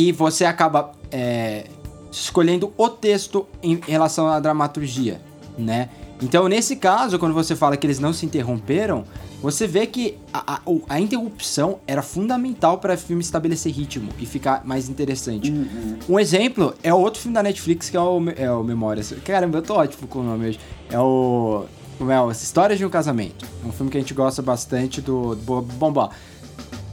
[0.00, 1.66] E você acaba é,
[2.10, 5.20] escolhendo o texto em relação à dramaturgia,
[5.58, 5.90] né?
[6.22, 9.04] Então, nesse caso, quando você fala que eles não se interromperam,
[9.42, 14.24] você vê que a, a, a interrupção era fundamental para o filme estabelecer ritmo e
[14.24, 15.50] ficar mais interessante.
[15.50, 15.98] Uhum.
[16.08, 19.12] Um exemplo é outro filme da Netflix que é o, é o Memórias.
[19.22, 20.60] Caramba, eu tô ótimo com o nome hoje.
[20.88, 21.66] É o.
[21.98, 22.16] Como é?
[22.16, 23.46] As Histórias de um Casamento.
[23.66, 25.34] Um filme que a gente gosta bastante do.
[25.34, 26.10] do bom,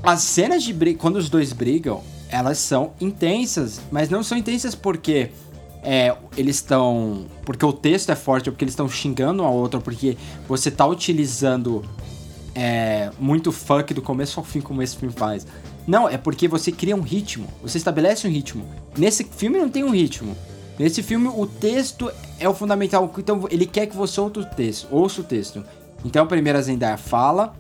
[0.04, 1.00] As cenas de briga.
[1.00, 5.32] Quando os dois brigam, elas são intensas, mas não são intensas porque
[5.84, 7.26] é, eles estão.
[7.46, 10.18] Porque o texto é forte, ou porque eles estão xingando ao outro, porque
[10.48, 11.84] você tá utilizando
[12.54, 15.46] é, muito funk do começo ao fim, como esse filme faz.
[15.88, 18.66] Não, é porque você cria um ritmo, você estabelece um ritmo.
[18.98, 20.36] Nesse filme não tem um ritmo.
[20.78, 24.88] Nesse filme o texto é o fundamental, então ele quer que você ouça o texto,
[24.92, 25.64] ouça o texto.
[26.04, 27.56] Então primeiro a Zendaya fala,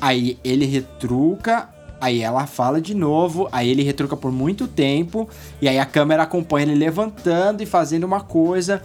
[0.00, 1.73] aí ele retruca,
[2.04, 5.26] Aí ela fala de novo, aí ele retruca por muito tempo,
[5.58, 8.82] e aí a câmera acompanha ele levantando e fazendo uma coisa.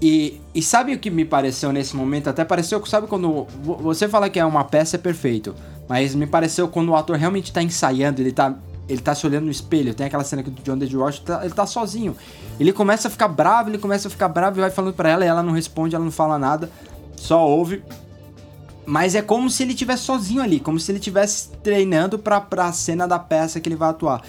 [0.00, 2.30] E, e sabe o que me pareceu nesse momento?
[2.30, 5.54] Até pareceu, sabe quando você fala que é uma peça é perfeito,
[5.86, 8.56] mas me pareceu quando o ator realmente tá ensaiando, ele tá
[8.88, 9.92] ele tá se olhando no espelho.
[9.92, 12.16] Tem aquela cena que o John David Washington, tá, ele tá sozinho.
[12.58, 15.26] Ele começa a ficar bravo, ele começa a ficar bravo e vai falando para ela
[15.26, 16.70] e ela não responde, ela não fala nada,
[17.16, 17.82] só ouve.
[18.90, 22.72] Mas é como se ele estivesse sozinho ali, como se ele estivesse treinando pra, pra
[22.72, 24.20] cena da peça que ele vai atuar.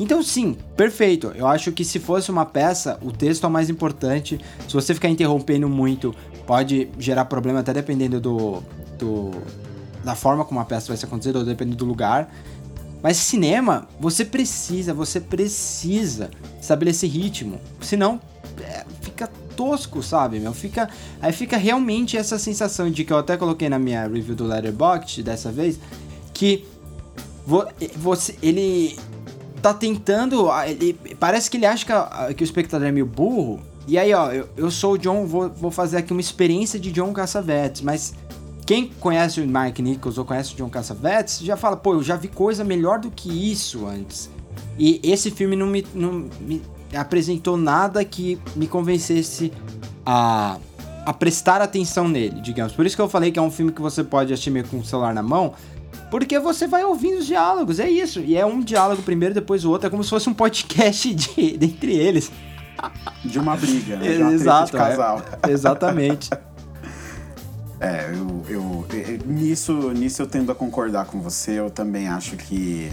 [0.00, 1.34] Então, sim, perfeito.
[1.34, 4.40] Eu acho que se fosse uma peça, o texto é o mais importante.
[4.66, 6.14] Se você ficar interrompendo muito,
[6.46, 8.62] pode gerar problema até dependendo do,
[8.98, 9.32] do
[10.02, 12.32] da forma como a peça vai ser acontecida ou dependendo do lugar.
[13.02, 17.60] Mas cinema, você precisa, você precisa estabelecer ritmo.
[17.82, 18.18] Senão,
[18.62, 18.82] é,
[19.56, 20.52] tosco, sabe, meu?
[20.52, 20.88] Fica,
[21.20, 25.22] aí fica realmente essa sensação de que eu até coloquei na minha review do Letterboxd
[25.22, 25.80] dessa vez,
[26.34, 26.64] que
[27.96, 28.98] você, ele
[29.62, 33.96] tá tentando, ele, parece que ele acha que, que o espectador é meio burro, e
[33.96, 37.12] aí, ó, eu, eu sou o John, vou, vou fazer aqui uma experiência de John
[37.12, 38.14] Cassavetes, mas
[38.66, 42.16] quem conhece o Mark Nichols ou conhece o John Cassavetes já fala, pô, eu já
[42.16, 44.28] vi coisa melhor do que isso antes.
[44.76, 46.60] E esse filme não me, não me
[46.94, 49.52] apresentou nada que me convencesse
[50.04, 50.58] a,
[51.04, 52.72] a prestar atenção nele, digamos.
[52.72, 54.84] Por isso que eu falei que é um filme que você pode assistir com o
[54.84, 55.54] celular na mão,
[56.10, 58.20] porque você vai ouvindo os diálogos, é isso.
[58.20, 61.56] E é um diálogo primeiro, depois o outro, é como se fosse um podcast de,
[61.56, 62.30] de entre eles.
[63.24, 64.12] De uma briga, né?
[64.12, 65.22] De uma Exato, de casal.
[65.42, 66.30] É, exatamente.
[67.80, 71.52] é, eu, eu, eu, nisso, nisso eu tendo a concordar com você.
[71.52, 72.92] Eu também acho que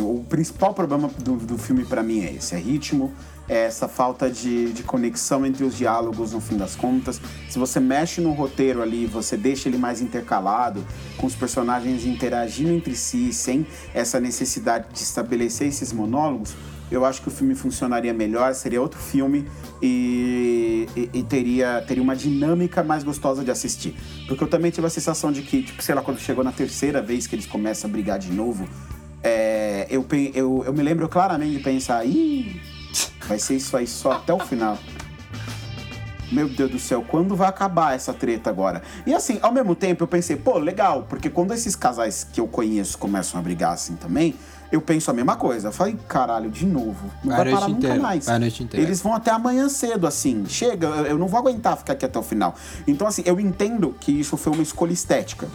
[0.00, 3.12] o principal problema do, do filme para mim é esse: é ritmo,
[3.48, 7.20] é essa falta de, de conexão entre os diálogos no fim das contas.
[7.48, 10.84] Se você mexe no roteiro ali, você deixa ele mais intercalado,
[11.16, 16.54] com os personagens interagindo entre si, sem essa necessidade de estabelecer esses monólogos,
[16.90, 19.46] eu acho que o filme funcionaria melhor, seria outro filme
[19.82, 23.94] e, e, e, teria, teria uma dinâmica mais gostosa de assistir.
[24.26, 27.02] Porque eu também tive a sensação de que, tipo, sei lá, quando chegou na terceira
[27.02, 28.66] vez que eles começam a brigar de novo,
[29.22, 32.60] é, eu, eu, eu me lembro claramente de pensar, ih,
[33.26, 34.78] vai ser isso aí só até o final.
[36.30, 38.82] Meu Deus do céu, quando vai acabar essa treta agora?
[39.06, 42.46] E assim, ao mesmo tempo eu pensei, pô, legal, porque quando esses casais que eu
[42.46, 44.34] conheço começam a brigar assim também,
[44.70, 45.68] eu penso a mesma coisa.
[45.68, 47.10] Eu falei, caralho, de novo.
[47.24, 48.28] Não vai, vai parar nunca inteiro, mais.
[48.84, 50.44] Eles vão até amanhã cedo, assim.
[50.46, 52.54] Chega, eu não vou aguentar ficar aqui até o final.
[52.86, 55.48] Então, assim, eu entendo que isso foi uma escolha estética.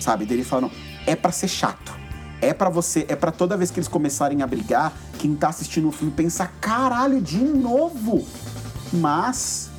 [0.00, 0.26] Sabe?
[0.26, 0.72] Dele falando,
[1.06, 2.03] é para ser chato
[2.44, 5.88] é para você, é para toda vez que eles começarem a brigar, quem tá assistindo
[5.88, 8.24] o filme pensa, caralho, de novo.
[8.92, 9.70] Mas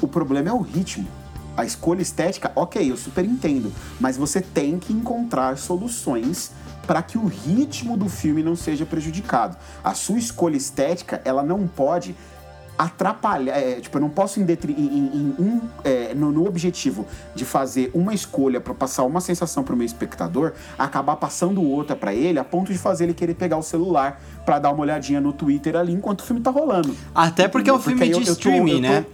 [0.00, 1.08] o problema é o ritmo.
[1.56, 6.52] A escolha estética, ok, eu super entendo, mas você tem que encontrar soluções
[6.86, 9.56] para que o ritmo do filme não seja prejudicado.
[9.82, 12.14] A sua escolha estética, ela não pode
[12.78, 17.44] atrapalhar, é, tipo, eu não posso em, em, em um, é, no, no, objetivo de
[17.44, 22.14] fazer uma escolha para passar uma sensação para o meu espectador, acabar passando outra para
[22.14, 25.32] ele, a ponto de fazer ele querer pegar o celular para dar uma olhadinha no
[25.32, 26.94] Twitter ali enquanto o filme tá rolando.
[27.14, 29.06] Até porque é um filme de eu, streaming, eu tô, eu tô, né?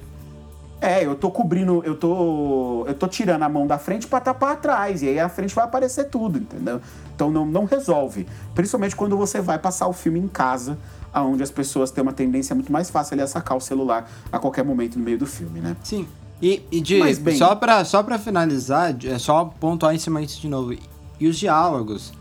[0.82, 4.54] É, eu tô cobrindo, eu tô, eu tô tirando a mão da frente para tapar
[4.54, 6.80] atrás e aí a frente vai aparecer tudo, entendeu?
[7.14, 10.76] Então não, não resolve, principalmente quando você vai passar o filme em casa
[11.14, 14.38] onde as pessoas têm uma tendência muito mais fácil ali a sacar o celular a
[14.38, 15.76] qualquer momento no meio do filme, né?
[15.82, 16.06] Sim.
[16.40, 20.20] E, e de, Mas, bem, só para só pra finalizar, é só pontuar em cima
[20.20, 20.74] disso de novo.
[21.20, 22.12] E os diálogos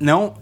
[0.00, 0.34] não,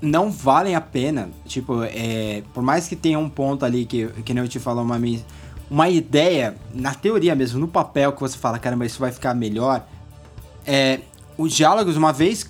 [0.00, 1.30] não valem a pena.
[1.46, 4.84] Tipo, é, por mais que tenha um ponto ali que, que nem eu te falou,
[4.84, 4.98] uma
[5.70, 9.84] uma ideia, na teoria mesmo, no papel, que você fala, caramba, isso vai ficar melhor,
[10.66, 11.00] é,
[11.36, 12.46] os diálogos, uma vez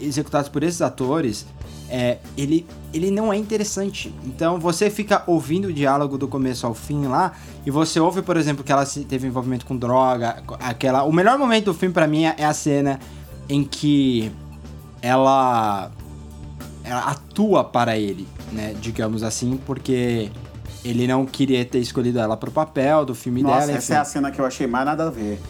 [0.00, 1.46] executados por esses atores,
[1.90, 2.64] é, ele,
[2.94, 4.14] ele não é interessante.
[4.24, 7.32] Então você fica ouvindo o diálogo do começo ao fim lá,
[7.66, 11.02] e você ouve, por exemplo, que ela teve envolvimento com droga, aquela.
[11.02, 13.00] O melhor momento do filme para mim é a cena
[13.48, 14.30] em que
[15.02, 15.90] ela,
[16.84, 18.74] ela atua para ele, né?
[18.80, 20.30] Digamos assim, porque
[20.84, 23.78] ele não queria ter escolhido ela pro papel do filme Nossa, dela.
[23.78, 25.40] Essa é a cena que eu achei mais nada a ver.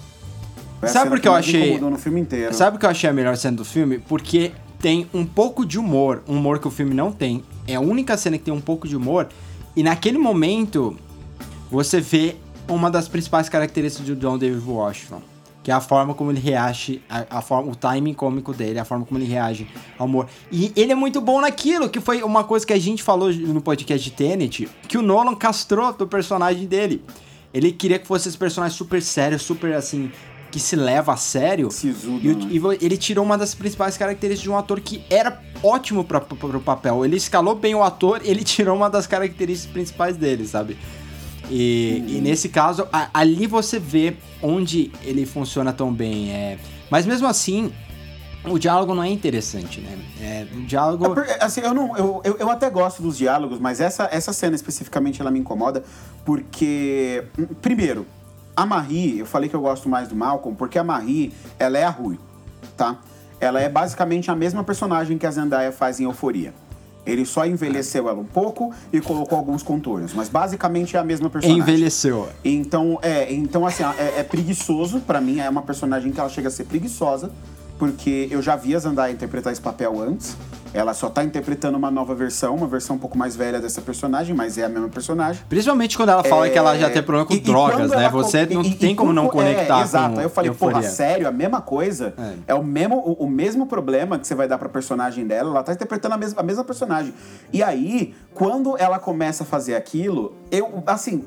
[0.80, 1.78] Foi Sabe por que eu achei.
[1.78, 2.54] No filme inteiro.
[2.54, 3.98] Sabe por que eu achei a melhor cena do filme?
[3.98, 7.44] Porque tem um pouco de humor, um humor que o filme não tem.
[7.66, 9.28] É a única cena que tem um pouco de humor.
[9.76, 10.96] E naquele momento,
[11.70, 15.22] você vê uma das principais características do John David Washington.
[15.62, 18.84] Que é a forma como ele reage, a, a, forma, o timing cômico dele, a
[18.84, 19.68] forma como ele reage
[19.98, 20.26] ao humor.
[20.50, 23.60] E ele é muito bom naquilo, que foi uma coisa que a gente falou no
[23.60, 27.04] podcast de Tenet, que o Nolan castrou do personagem dele.
[27.52, 30.10] Ele queria que fosse esse personagem super sério, super assim,
[30.50, 31.70] que se leva a sério.
[31.70, 32.76] Sisudo, e, né?
[32.80, 36.60] e, ele tirou uma das principais características de um ator que era ótimo para o
[36.60, 37.04] papel.
[37.04, 40.76] Ele escalou bem o ator, ele tirou uma das características principais dele, sabe?
[41.50, 46.30] E, e nesse caso, a, ali você vê onde ele funciona tão bem.
[46.30, 46.58] É...
[46.88, 47.72] Mas mesmo assim,
[48.44, 49.98] o diálogo não é interessante, né?
[50.20, 51.04] É, o diálogo.
[51.06, 54.32] É porque, assim, eu, não, eu, eu, eu, até gosto dos diálogos, mas essa, essa
[54.32, 55.82] cena especificamente ela me incomoda
[56.24, 57.24] porque,
[57.60, 58.06] primeiro,
[58.56, 61.84] a Marie, eu falei que eu gosto mais do Malcolm porque a Marie, ela é
[61.84, 62.18] a Rui,
[62.76, 62.98] tá?
[63.40, 66.52] Ela é basicamente a mesma personagem que a Zendaya faz em Euforia.
[67.06, 71.30] Ele só envelheceu ela um pouco e colocou alguns contornos, mas basicamente é a mesma
[71.30, 71.62] personagem.
[71.62, 72.28] Envelheceu.
[72.44, 76.48] Então, é, então assim, é, é preguiçoso para mim, é uma personagem que ela chega
[76.48, 77.30] a ser preguiçosa,
[77.78, 80.36] porque eu já vi a Zendaya interpretar esse papel antes.
[80.72, 84.34] Ela só tá interpretando uma nova versão, uma versão um pouco mais velha dessa personagem,
[84.34, 85.42] mas é a mesma personagem.
[85.48, 86.50] Principalmente quando ela fala é...
[86.50, 88.08] que ela já tem problema com e, drogas, e né?
[88.08, 90.18] Você não tem como não conectar é, exato.
[90.18, 92.14] Aí eu falei, porra, sério, a mesma coisa.
[92.46, 95.50] É, é o, mesmo, o, o, mesmo problema que você vai dar pra personagem dela,
[95.50, 97.12] ela tá interpretando a mesma, a mesma personagem.
[97.52, 101.24] E aí, quando ela começa a fazer aquilo, eu, assim,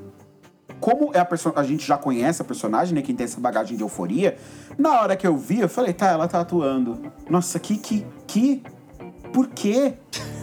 [0.80, 3.02] como é a, a gente já conhece a personagem, né?
[3.02, 4.38] Quem tem essa bagagem de euforia,
[4.78, 7.12] na hora que eu vi, eu falei, tá, ela tá atuando.
[7.30, 8.64] Nossa, que, que, que
[9.34, 9.94] por quê?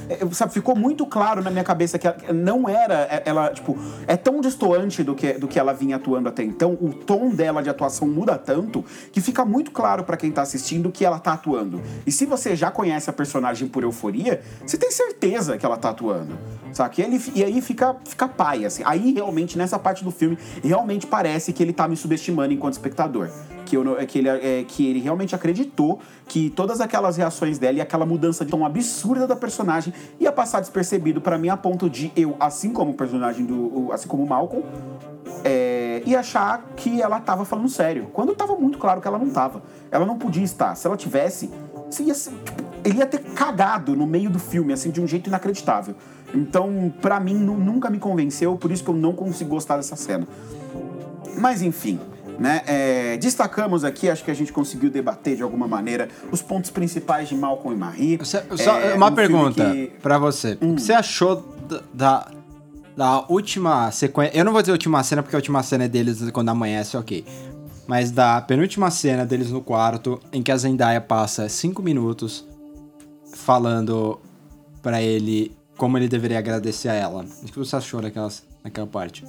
[0.09, 3.79] É, sabe, ficou muito claro na minha cabeça que ela não era, é, ela, tipo,
[4.09, 7.63] é tão distoante do que, do que ela vinha atuando até então, o tom dela
[7.63, 11.35] de atuação muda tanto, que fica muito claro para quem tá assistindo que ela tá
[11.35, 11.81] atuando.
[12.05, 15.91] E se você já conhece a personagem por euforia, você tem certeza que ela tá
[15.91, 16.37] atuando.
[16.73, 16.97] Sabe?
[16.99, 18.83] E, ele, e aí fica, fica pai, assim.
[18.85, 23.31] Aí realmente, nessa parte do filme, realmente parece que ele tá me subestimando enquanto espectador
[23.71, 27.81] que, eu, que, ele, é, que ele realmente acreditou que todas aquelas reações dela e
[27.81, 32.13] aquela mudança de tom absurda da personagem ia passar despercebido para mim a ponto de
[32.15, 33.91] eu, assim como o personagem do.
[33.93, 34.65] assim como o Malcolm,
[35.43, 38.11] é, e achar que ela tava falando sério.
[38.13, 39.61] Quando tava muito claro que ela não tava.
[39.91, 40.77] Ela não podia estar.
[40.77, 41.51] Se ela tivesse,
[41.99, 45.27] ia ser, tipo, ele ia ter cagado no meio do filme, assim, de um jeito
[45.27, 45.97] inacreditável.
[46.33, 50.29] Então, para mim, nunca me convenceu, por isso que eu não consigo gostar dessa cena.
[51.37, 51.99] Mas enfim,
[52.41, 52.63] né?
[52.67, 57.29] É, destacamos aqui, acho que a gente conseguiu debater de alguma maneira os pontos principais
[57.29, 58.17] de Malcolm e Marie.
[58.17, 59.93] Você, só é, uma um pergunta que...
[60.01, 60.57] para você.
[60.63, 60.73] Hum.
[60.73, 61.47] O que você achou
[61.93, 62.31] da,
[62.97, 64.39] da última sequência?
[64.39, 67.27] Eu não vou dizer última cena porque a última cena é deles quando amanhece, ok.
[67.87, 72.47] Mas da penúltima cena deles no quarto, em que a Zendaya passa cinco minutos
[73.35, 74.19] falando
[74.81, 77.27] para ele como ele deveria agradecer a ela.
[77.43, 79.25] O que você achou daquelas, daquela parte?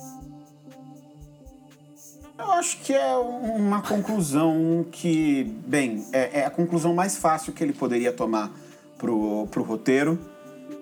[2.41, 7.63] Eu acho que é uma conclusão que, bem, é, é, a conclusão mais fácil que
[7.63, 8.51] ele poderia tomar
[8.97, 10.17] pro, pro roteiro.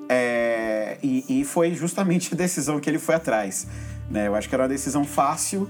[0.07, 3.67] É, e, e, foi justamente a decisão que ele foi atrás.
[4.09, 4.27] Né?
[4.27, 5.69] Eu acho que era uma decisão fácil.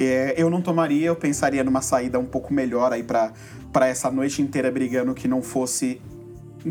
[0.00, 4.42] É, eu não tomaria, eu pensaria numa saída um pouco melhor aí para essa noite
[4.42, 6.02] inteira brigando que não fosse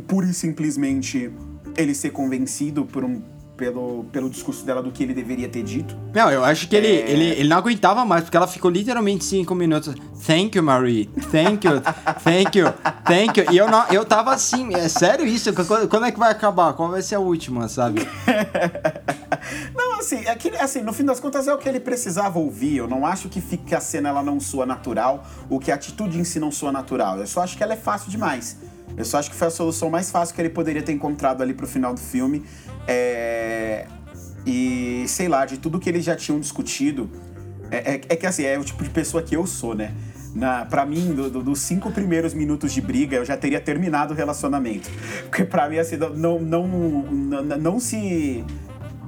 [0.08, 1.32] pura e simplesmente
[1.78, 3.22] ele ser convencido por um
[3.60, 5.94] pelo, pelo discurso dela do que ele deveria ter dito.
[6.14, 7.12] Não, eu acho que ele, é...
[7.12, 9.94] ele, ele não aguentava mais, porque ela ficou literalmente cinco minutos.
[10.26, 11.08] Thank you, Marie.
[11.30, 11.82] Thank you.
[12.24, 12.74] Thank you.
[13.04, 13.52] Thank you.
[13.52, 15.52] E eu, não, eu tava assim, é sério isso?
[15.90, 16.72] Quando é que vai acabar?
[16.72, 18.08] Qual vai ser a última, sabe?
[19.76, 22.78] não, assim, é que, assim, no fim das contas é o que ele precisava ouvir.
[22.78, 25.76] Eu não acho que, fique, que a cena ela não soa natural, ou que a
[25.76, 27.20] atitude em si não soa natural.
[27.20, 28.56] Eu só acho que ela é fácil demais.
[29.00, 31.54] Eu só acho que foi a solução mais fácil que ele poderia ter encontrado ali
[31.54, 32.44] pro final do filme.
[32.86, 33.88] É...
[34.46, 37.10] E sei lá, de tudo que eles já tinham discutido.
[37.72, 39.94] É, é, é, que assim, é o tipo de pessoa que eu sou, né?
[40.36, 44.14] Na, pra mim, do, do, dos cinco primeiros minutos de briga, eu já teria terminado
[44.14, 44.90] o relacionamento.
[45.24, 48.44] Porque pra mim, assim, não, não, não, não se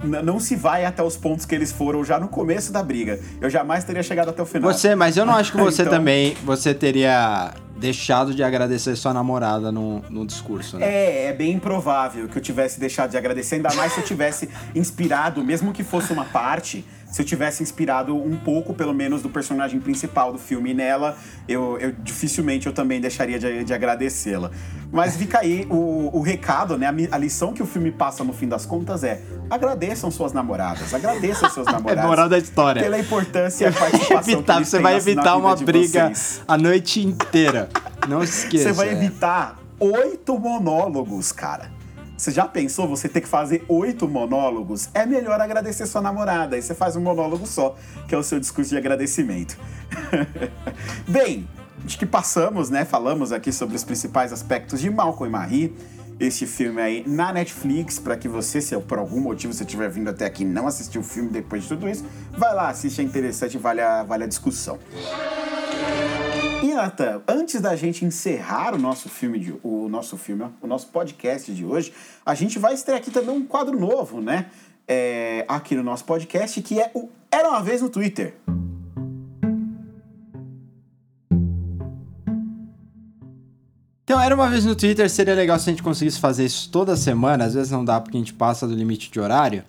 [0.04, 3.20] não se vai até os pontos que eles foram já no começo da briga.
[3.40, 4.72] Eu jamais teria chegado até o final.
[4.72, 5.94] Você, mas eu não acho que você então...
[5.94, 10.86] também você teria deixado de agradecer sua namorada no, no discurso, né?
[10.86, 14.48] É, é bem improvável que eu tivesse deixado de agradecer, ainda mais se eu tivesse
[14.76, 19.30] inspirado, mesmo que fosse uma parte, se eu tivesse inspirado um pouco, pelo menos, do
[19.30, 24.50] personagem principal do filme nela, eu, eu dificilmente eu também deixaria de, de agradecê-la.
[24.92, 26.88] Mas fica aí o, o recado, né?
[26.88, 30.94] A, a, lição que o filme passa no fim das contas é: agradeçam suas namoradas,
[30.94, 32.04] agradeçam seus namorados.
[32.04, 32.82] é moral da história.
[32.82, 36.42] Pela importância e a participação evitar, que Você vai evitar uma briga vocês.
[36.48, 37.70] a noite inteira.
[38.08, 38.70] Não esqueça.
[38.70, 41.81] Você vai evitar oito monólogos, cara.
[42.22, 44.90] Você já pensou você ter que fazer oito monólogos?
[44.94, 46.56] É melhor agradecer sua namorada.
[46.56, 47.76] Aí você faz um monólogo só,
[48.08, 49.58] que é o seu discurso de agradecimento.
[51.10, 51.50] Bem,
[51.84, 52.86] acho que passamos, né?
[52.86, 55.76] Falamos aqui sobre os principais aspectos de Malcolm e Marie.
[56.20, 60.12] Este filme aí na Netflix, para que você, se por algum motivo você estiver vindo
[60.12, 62.06] até aqui e não assistiu o filme depois de tudo isso,
[62.38, 64.78] vai lá, assiste, é interessante, vale a, vale a discussão.
[66.62, 70.88] E Natan, antes da gente encerrar o nosso filme, de, o nosso filme, o nosso
[70.90, 71.92] podcast de hoje,
[72.24, 74.46] a gente vai estrear aqui também um quadro novo, né?
[74.88, 78.36] É, aqui no nosso podcast, que é o Era uma vez no Twitter.
[84.04, 86.96] Então, era uma vez no Twitter, seria legal se a gente conseguisse fazer isso toda
[86.96, 87.46] semana.
[87.46, 89.64] Às vezes não dá porque a gente passa do limite de horário.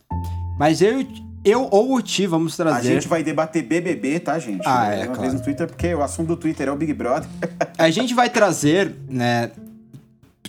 [0.59, 1.07] Mas eu
[1.45, 2.91] eu ou o Ti vamos trazer.
[2.91, 4.63] A gente vai debater BBB, tá, gente?
[4.65, 5.21] Ah, é, uma claro.
[5.23, 7.29] vez no Twitter, porque o assunto do Twitter é o Big Brother.
[7.77, 9.51] a gente vai trazer, né,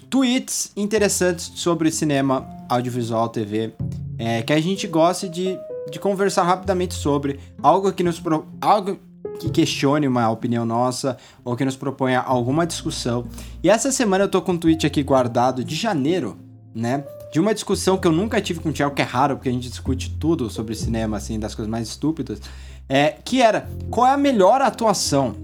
[0.10, 3.74] tweets interessantes sobre cinema, audiovisual, TV,
[4.18, 5.58] é, que a gente gosta de,
[5.92, 7.40] de conversar rapidamente sobre.
[7.62, 8.20] Algo que nos.
[8.20, 9.00] Pro, algo
[9.40, 13.26] que questione uma opinião nossa ou que nos proponha alguma discussão.
[13.64, 16.38] E essa semana eu tô com um tweet aqui guardado de janeiro,
[16.76, 17.04] né?
[17.34, 19.52] De uma discussão que eu nunca tive com o Thiago, que é raro, porque a
[19.52, 22.40] gente discute tudo sobre cinema, assim, das coisas mais estúpidas,
[22.88, 25.36] é, que era, qual é a melhor atuação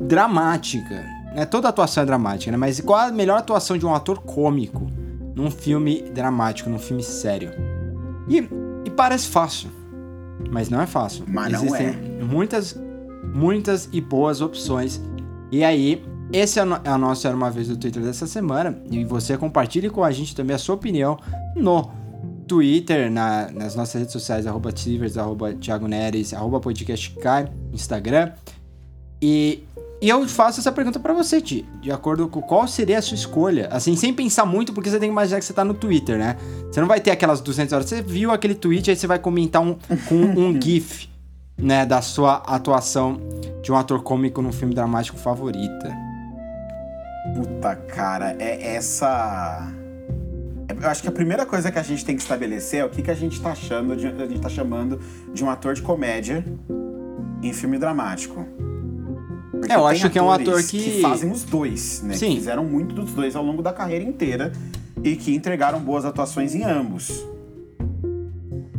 [0.00, 1.44] dramática, né?
[1.44, 2.56] Toda atuação é dramática, né?
[2.56, 4.90] Mas qual é a melhor atuação de um ator cômico
[5.34, 7.50] num filme dramático, num filme sério?
[8.26, 8.38] E,
[8.86, 9.70] e parece fácil,
[10.50, 11.26] mas não é fácil.
[11.28, 12.24] Mas Existem não é.
[12.24, 12.80] muitas,
[13.34, 14.98] muitas e boas opções.
[15.50, 16.02] E aí,
[16.32, 18.78] esse é, é a nossa Era Uma Vez do Twitter dessa semana.
[18.90, 21.18] E você compartilhe com a gente também a sua opinião
[21.54, 21.90] no
[22.46, 28.32] Twitter, na, nas nossas redes sociais, arroba Tivers, arroba Thiago Neres, arroba podcastcai, Instagram.
[29.20, 29.62] E,
[30.00, 33.14] e eu faço essa pergunta para você, Ti, de acordo com qual seria a sua
[33.14, 33.68] escolha.
[33.70, 36.36] Assim, sem pensar muito, porque você tem que imaginar que você tá no Twitter, né?
[36.70, 37.86] Você não vai ter aquelas 200 horas.
[37.86, 39.76] Você viu aquele tweet, aí você vai comentar um,
[40.08, 41.08] com um GIF,
[41.58, 43.20] né, da sua atuação
[43.62, 46.11] de um ator cômico num filme dramático favorita.
[47.34, 49.72] Puta, cara, é essa.
[50.68, 53.02] Eu acho que a primeira coisa que a gente tem que estabelecer é o que,
[53.02, 54.98] que a gente tá achando, de, a gente tá chamando
[55.32, 56.44] de um ator de comédia
[57.42, 58.44] em filme dramático.
[59.50, 60.82] Porque é, eu acho que é um ator que...
[60.82, 62.14] que fazem os dois, né?
[62.14, 62.30] Sim.
[62.30, 64.50] Que fizeram muito dos dois ao longo da carreira inteira
[65.04, 67.24] e que entregaram boas atuações em ambos.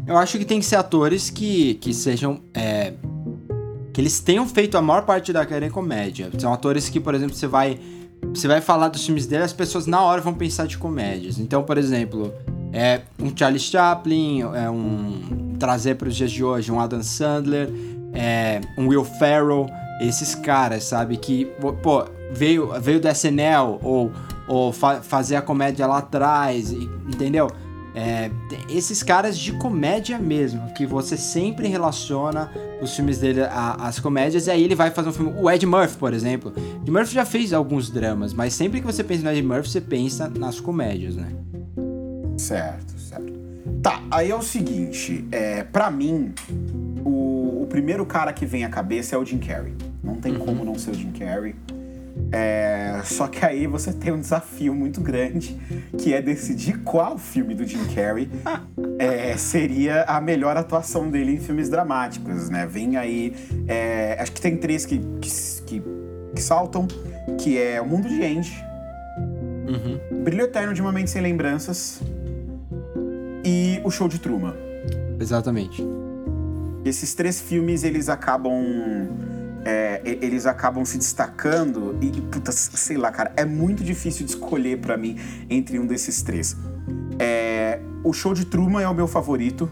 [0.06, 2.42] Eu acho que tem que ser atores que, que sejam.
[2.54, 2.94] É,
[3.94, 6.30] que eles tenham feito a maior parte da carreira em comédia.
[6.38, 7.80] São atores que, por exemplo, você vai
[8.34, 11.40] você vai falar dos filmes dele, as pessoas na hora vão pensar de comédias.
[11.40, 12.34] Então, por exemplo,
[12.72, 17.70] é um Charles Chaplin, é um trazer para os dias de hoje um Adam Sandler,
[18.14, 19.68] é um Will Ferrell,
[20.02, 21.46] esses caras, sabe que
[21.82, 24.12] pô, veio veio do SNL ou
[24.48, 27.48] ou fa fazer a comédia lá atrás, entendeu?
[27.96, 28.32] É,
[28.70, 34.52] esses caras de comédia mesmo, que você sempre relaciona os filmes dele às comédias, e
[34.52, 35.34] aí ele vai fazer um filme.
[35.40, 36.54] O Ed Murphy, por exemplo.
[36.82, 39.82] Ed Murphy já fez alguns dramas, mas sempre que você pensa no Ed Murphy, você
[39.82, 41.28] pensa nas comédias, né?
[42.38, 43.34] Certo, certo.
[43.82, 46.34] Tá, aí é o seguinte, é, para mim,
[47.04, 49.74] o, o, primeiro cara que vem à cabeça é o Jim Carrey.
[50.02, 50.40] Não tem uhum.
[50.40, 51.54] como não ser o Jim Carrey.
[52.36, 55.56] É, só que aí você tem um desafio muito grande,
[56.00, 58.28] que é decidir qual filme do Jim Carrey
[58.98, 62.66] é, seria a melhor atuação dele em filmes dramáticos, né?
[62.66, 63.36] Vem aí,
[63.68, 65.30] é, acho que tem três que, que,
[66.34, 66.88] que, saltam,
[67.38, 68.66] que é O Mundo de Andy,
[69.68, 70.24] uhum.
[70.24, 72.02] Brilho Eterno de Uma Mente Sem Lembranças
[73.46, 74.56] e O Show de Truman.
[75.20, 75.86] Exatamente.
[76.84, 78.56] Esses três filmes, eles acabam
[79.66, 84.80] é, eles acabam se destacando e, puta, sei lá, cara, é muito difícil de escolher
[84.80, 85.18] para mim
[85.50, 86.56] entre um desses três.
[87.20, 89.70] É, o show de Truman é o meu favorito.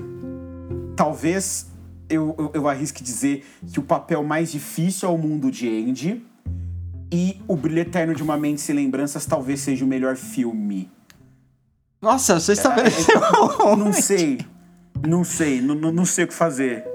[0.96, 1.68] Talvez
[2.10, 6.26] eu, eu, eu arrisque dizer que o papel mais difícil é o mundo de Andy.
[7.14, 10.90] E O Brilho Eterno de uma Mente Sem Lembranças talvez seja o melhor filme.
[12.02, 13.18] Nossa, você estabeleceu.
[13.18, 14.40] É, não sei.
[15.06, 15.62] Não sei.
[15.62, 16.86] Não, não sei o que fazer.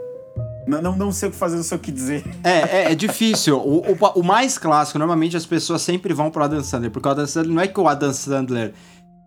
[0.67, 2.25] Não, não, não sei o que fazer, não sei o que dizer.
[2.43, 3.57] É, é, é difícil.
[3.57, 7.11] O, o, o, mais clássico, normalmente as pessoas sempre vão pro Adam Sandler, porque o
[7.11, 8.75] Adam Sandler não é que o Adam Sandler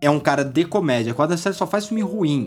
[0.00, 2.46] é um cara de comédia, o Adam Sandler só faz filme ruim.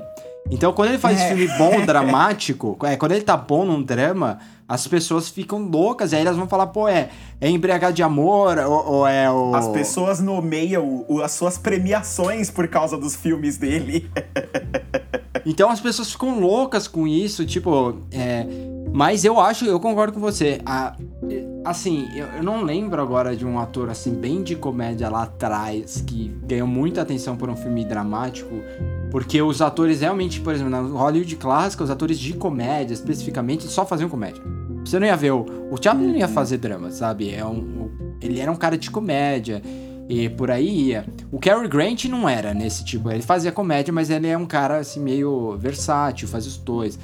[0.52, 1.30] Então, quando ele faz é.
[1.30, 6.16] filme bom, dramático, é, quando ele tá bom num drama, as pessoas ficam loucas, e
[6.16, 9.56] aí elas vão falar, pô, é, é embriagar de amor, ou, ou é o...
[9.56, 14.10] As pessoas nomeiam as suas premiações por causa dos filmes dele.
[15.46, 18.46] então as pessoas ficam loucas com isso, tipo, é...
[18.94, 20.62] Mas eu acho, eu concordo com você.
[20.66, 20.96] A,
[21.66, 26.04] assim, eu, eu, não lembro agora de um ator assim bem de comédia lá atrás
[26.06, 28.54] que ganhou muita atenção por um filme dramático
[29.14, 33.86] porque os atores realmente, por exemplo, na Hollywood clássica, os atores de comédia, especificamente, só
[33.86, 34.41] faziam comédia.
[34.84, 35.46] Você não ia ver o.
[35.70, 37.32] O Chaplin não ia fazer drama, sabe?
[37.32, 39.62] É um, ele era um cara de comédia.
[40.10, 41.06] E por aí ia.
[41.32, 43.12] O Cary Grant não era nesse tipo.
[43.12, 46.98] Ele fazia comédia, mas ele é um cara assim meio versátil, faz os dois.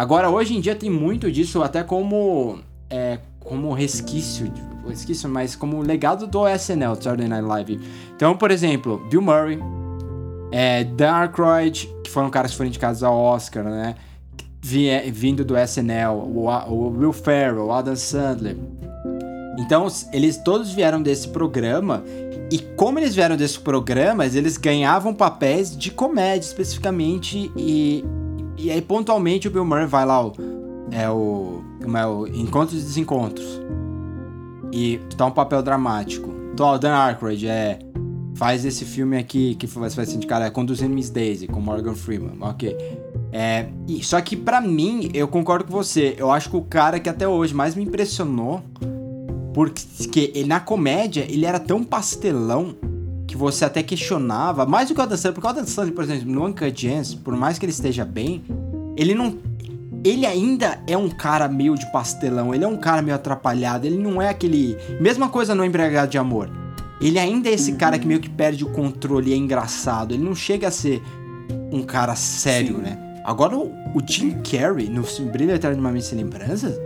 [0.00, 2.58] Agora, hoje em dia tem muito disso, até como.
[2.88, 4.50] É, como resquício.
[4.88, 7.80] Resquício, mas como legado do SNL, Saturday Night Live.
[8.16, 9.58] Então, por exemplo, Bill Murray,
[10.50, 13.94] é, Dan Aykroyd, que foram caras que foram indicados ao Oscar, né?
[14.62, 18.56] Vindo do SNL, o, o Will Ferrell, o Adam Sandler.
[19.58, 22.02] Então, eles todos vieram desse programa
[22.50, 28.02] e como eles vieram desse programa, eles ganhavam papéis de comédia especificamente e,
[28.64, 30.32] e aí pontualmente o Bill Murray vai lá o,
[30.90, 33.60] é o, como é o Encontros e Desencontros
[34.72, 36.30] e dá um papel dramático.
[36.52, 37.78] Então, o Dan Aykroyd é
[38.34, 42.36] faz esse filme aqui que vai ser indicado, é Conduzindo Miss Daisy, com Morgan Freeman,
[42.40, 42.74] ok.
[43.32, 46.98] É, e, só que para mim, eu concordo com você, eu acho que o cara
[46.98, 48.62] que até hoje mais me impressionou,
[49.52, 52.74] porque ele, na comédia ele era tão pastelão
[53.30, 56.02] que você até questionava, mais do que o Adam Sandler, porque o Adam Sandler, por
[56.02, 58.42] exemplo, no Uncut Gems, por mais que ele esteja bem,
[58.96, 59.38] ele não
[60.02, 63.98] ele ainda é um cara meio de pastelão, ele é um cara meio atrapalhado, ele
[63.98, 64.76] não é aquele.
[65.00, 66.50] Mesma coisa no Embriagado de Amor.
[67.00, 70.12] Ele ainda é esse cara que meio que perde o controle, é engraçado.
[70.12, 71.00] Ele não chega a ser
[71.70, 72.82] um cara sério, Sim.
[72.82, 73.22] né?
[73.24, 76.78] Agora, o, o Jim Carrey, no Brilho Eterno de uma Mente Sem Lembranças,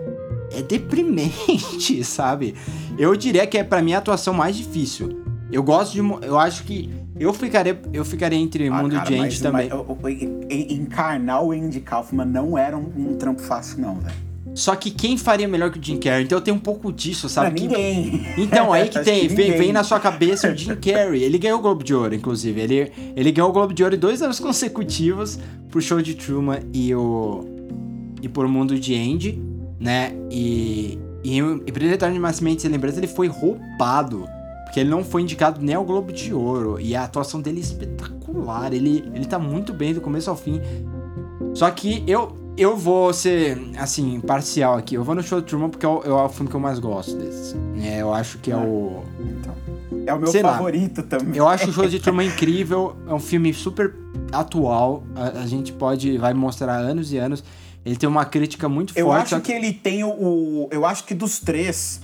[0.53, 2.55] é deprimente, sabe?
[2.99, 5.24] Eu diria que é para mim a atuação mais difícil.
[5.55, 6.27] Eu gosto de.
[6.27, 6.91] Eu acho que.
[7.19, 9.71] Eu ficaria, eu ficaria entre ah, Mundo cara, de Andy também.
[9.71, 10.23] Mas,
[10.69, 14.17] encarnar o Andy Kaufman não era um, um trampo fácil, não, velho.
[14.53, 16.25] Só que quem faria melhor que o Jim Carrey?
[16.25, 17.61] Então eu tenho um pouco disso, sabe?
[17.61, 18.27] Não, ninguém.
[18.37, 19.29] Então, aí que tem.
[19.29, 21.23] Que vem, vem, na sua cabeça o Jim Carrey.
[21.23, 22.61] Ele ganhou o Globo de Ouro, inclusive.
[22.61, 25.39] Ele, ele ganhou o Globo de Ouro dois anos consecutivos
[25.71, 27.45] pro show de Truman e o.
[28.21, 29.41] E por Mundo de Andy,
[29.79, 30.13] né?
[30.33, 30.99] E.
[31.23, 34.29] E, e Eterno de Nascimento e Lembrança, ele foi roubado.
[34.75, 36.81] Porque ele não foi indicado nem ao Globo de Ouro.
[36.81, 38.72] E a atuação dele é espetacular.
[38.72, 40.61] Ele, ele tá muito bem do começo ao fim.
[41.55, 44.97] Só que eu, eu vou ser, assim, parcial aqui.
[44.97, 46.81] Eu vou no Show de Truman porque é o, é o filme que eu mais
[46.81, 47.55] gosto desse.
[47.85, 49.05] É, eu acho que é o.
[49.20, 49.55] Então,
[50.09, 51.07] é o meu Sei favorito lá.
[51.07, 51.37] também.
[51.37, 52.97] Eu acho o Show de Truman incrível.
[53.07, 53.95] É um filme super
[54.33, 55.05] atual.
[55.14, 56.18] A, a, gente pode.
[56.18, 57.45] Vai mostrar anos e anos.
[57.87, 59.31] Ele tem uma crítica muito eu forte.
[59.31, 60.66] Eu acho que ele tem o.
[60.72, 62.01] Eu acho que dos três,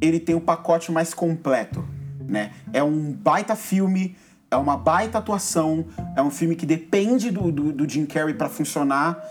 [0.00, 1.84] ele tem o pacote mais completo.
[2.32, 2.50] Né?
[2.72, 4.16] É um baita filme.
[4.50, 5.86] É uma baita atuação.
[6.16, 9.22] É um filme que depende do, do, do Jim Carrey para funcionar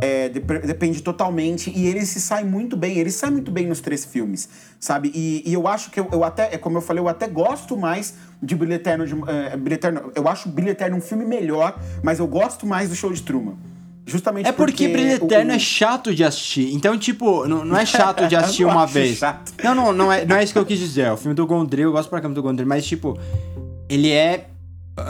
[0.00, 1.70] é, depende totalmente.
[1.74, 4.48] E ele se sai muito bem, ele sai muito bem nos três filmes,
[4.78, 5.10] sabe?
[5.14, 7.76] E, e eu acho que eu, eu, até, é como eu falei, eu até gosto
[7.76, 9.06] mais de Brilho Eterno.
[9.06, 12.88] De, é, Brilho Eterno eu acho Brilho Eterno um filme melhor, mas eu gosto mais
[12.90, 13.56] do Show de Truman.
[14.10, 15.54] Justamente é porque, porque Brilho Eterno o...
[15.54, 16.74] é chato de assistir.
[16.74, 19.18] Então, tipo, não, não é chato de assistir uma vez.
[19.18, 19.52] Chato.
[19.62, 21.02] Não, não, não é, não é isso que eu quis dizer.
[21.02, 23.18] É o filme do Gondry, eu gosto pra caramba do Gondry, mas, tipo,
[23.88, 24.48] ele é.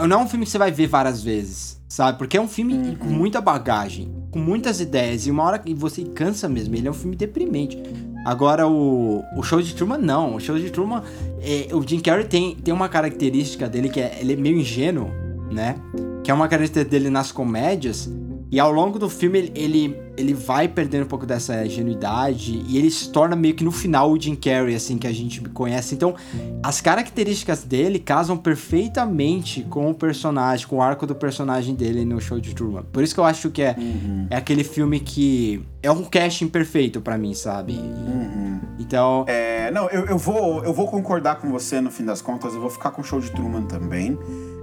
[0.07, 2.18] Não é um filme que você vai ver várias vezes, sabe?
[2.18, 2.94] Porque é um filme uhum.
[2.96, 6.74] com muita bagagem com muitas ideias e uma hora que você cansa mesmo.
[6.74, 7.78] Ele é um filme deprimente.
[8.24, 10.36] Agora, o, o Show de Truman, não.
[10.36, 11.03] O Show de Truman,
[11.42, 15.11] é, o Jim Carrey tem, tem uma característica dele que é, ele é meio ingênuo,
[15.51, 15.76] né?
[16.22, 18.09] Que é uma característica dele nas comédias,
[18.51, 22.90] e ao longo do filme ele, ele, vai perdendo um pouco dessa ingenuidade e ele
[22.90, 25.94] se torna meio que no final o Jim Carrey, assim, que a gente conhece.
[25.94, 26.14] Então,
[26.62, 32.20] as características dele casam perfeitamente com o personagem, com o arco do personagem dele no
[32.20, 32.82] show de Truman.
[32.92, 34.26] Por isso que eu acho que é, uhum.
[34.30, 37.74] é aquele filme que é um casting perfeito para mim, sabe?
[37.74, 38.61] Uhum.
[38.78, 39.24] Então.
[39.28, 42.61] É, não, eu, eu, vou, eu vou concordar com você no fim das contas, eu
[42.61, 44.18] vou ficar com o show de Truman também.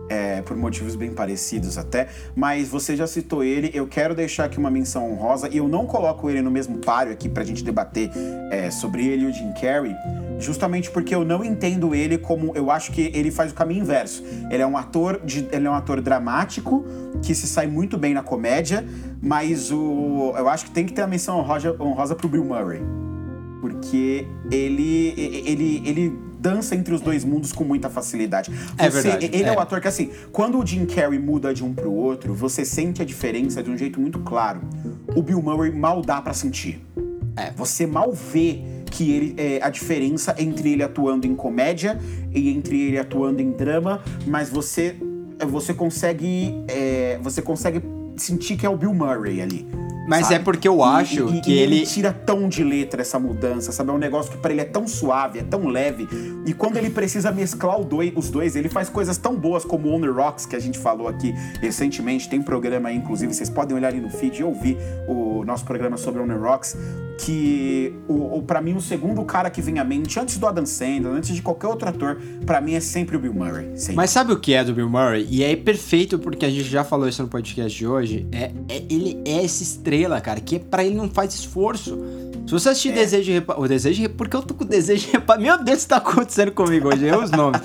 [0.09, 4.57] É, por motivos bem parecidos até, mas você já citou ele, eu quero deixar aqui
[4.57, 8.09] uma menção honrosa, e eu não coloco ele no mesmo páreo aqui pra gente debater
[8.51, 9.95] é, sobre ele e o Jim Carrey,
[10.39, 14.23] justamente porque eu não entendo ele como, eu acho que ele faz o caminho inverso.
[14.49, 16.85] Ele é um ator, de, ele é um ator dramático,
[17.21, 18.85] que se sai muito bem na comédia,
[19.21, 22.81] mas o, eu acho que tem que ter a menção honrosa, honrosa pro Bill Murray.
[23.59, 28.51] Porque ele, ele, ele dança entre os dois mundos com muita facilidade.
[28.77, 29.47] É verdade, ele é.
[29.47, 29.55] é.
[29.55, 33.01] o ator que, assim, quando o Jim Carrey muda de um pro outro, você sente
[33.01, 34.61] a diferença de um jeito muito claro.
[35.15, 36.81] O Bill Murray mal dá pra sentir.
[37.35, 37.51] É.
[37.51, 41.99] Você mal vê que ele é, a diferença entre ele atuando em comédia
[42.33, 44.95] e entre ele atuando em drama, mas você
[45.45, 47.79] você consegue é, você consegue
[48.17, 49.67] sentir que é o Bill Murray ali.
[50.09, 50.35] Mas sabe?
[50.35, 51.85] é porque eu acho E- e- que e ele.
[51.85, 53.89] tira tão de letra essa mudança, sabe?
[53.89, 56.07] É um negócio que pra ele é tão suave, é tão leve.
[56.45, 59.89] E quando ele precisa mesclar o doi- os dois, ele faz coisas tão boas como
[59.93, 62.29] On The Rocks, que a gente falou aqui recentemente.
[62.29, 64.77] Tem programa aí, inclusive, vocês podem olhar ali no feed e ouvir
[65.09, 66.77] o nosso programa sobre On The Rocks.
[67.19, 70.65] Que, o, o, pra mim, o segundo cara que vem à mente, antes do Adam
[70.65, 73.71] Sandler, antes de qualquer outro ator, pra mim é sempre o Bill Murray.
[73.75, 73.95] Sempre.
[73.95, 75.25] Mas sabe o que é do Bill Murray?
[75.29, 78.27] E é perfeito porque a gente já falou isso no podcast de hoje.
[78.31, 81.97] É, é- ele é essa estrela, cara, que pra ele não faz esforço.
[82.45, 83.59] Se você assistir Desejo de Repa...
[83.59, 84.09] O Desejo.
[84.11, 85.37] Porque eu tô com o Desejo de Repa...
[85.37, 87.05] Meu Deus, o que tá acontecendo comigo hoje?
[87.05, 87.61] Eu os nomes.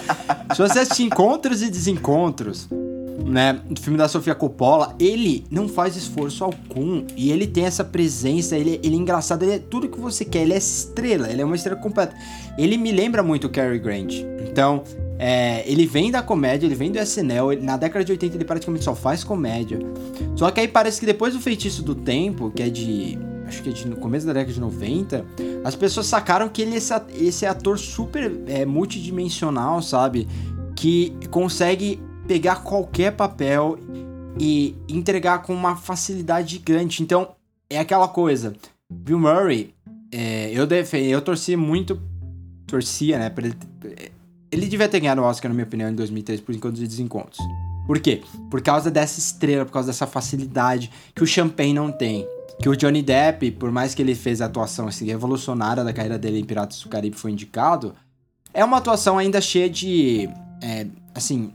[0.57, 2.69] Se você assistir Encontros e Desencontros,
[3.25, 7.05] né, do filme da Sofia Coppola, ele não faz esforço algum.
[7.17, 10.43] E ele tem essa presença, ele, ele é engraçado, ele é tudo que você quer.
[10.43, 12.15] Ele é estrela, ele é uma estrela completa.
[12.59, 14.15] Ele me lembra muito o Cary Grant.
[14.47, 14.83] Então,
[15.19, 17.53] é, ele vem da comédia, ele vem do SNL.
[17.53, 19.79] ele- na década de 80 ele praticamente só faz comédia.
[20.37, 23.19] Só que aí parece que depois do Feitiço do Tempo, que é de.
[23.47, 25.25] Acho que é de, no começo da década de 90,
[25.63, 30.27] as pessoas sacaram que ele é esse, esse ator super é, multidimensional, sabe?
[30.75, 33.79] Que consegue pegar qualquer papel
[34.39, 37.03] e entregar com uma facilidade gigante.
[37.03, 37.29] Então,
[37.69, 38.55] é aquela coisa.
[38.91, 39.75] Bill Murray,
[40.11, 42.01] é, eu, defe- eu torci muito.
[42.67, 43.33] Torcia, né?
[43.37, 43.55] Ele,
[44.51, 47.39] ele devia ter ganhado o Oscar, na minha opinião, em 2003 por Encontros e Desencontros.
[47.87, 48.23] Por quê?
[48.51, 52.27] Por causa dessa estrela, por causa dessa facilidade que o Champagne não tem.
[52.61, 56.17] Que o Johnny Depp, por mais que ele fez a atuação assim, revolucionária da carreira
[56.19, 57.93] dele em Piratas do Caribe foi indicado,
[58.55, 60.29] é uma atuação ainda cheia de.
[60.63, 61.53] é, assim.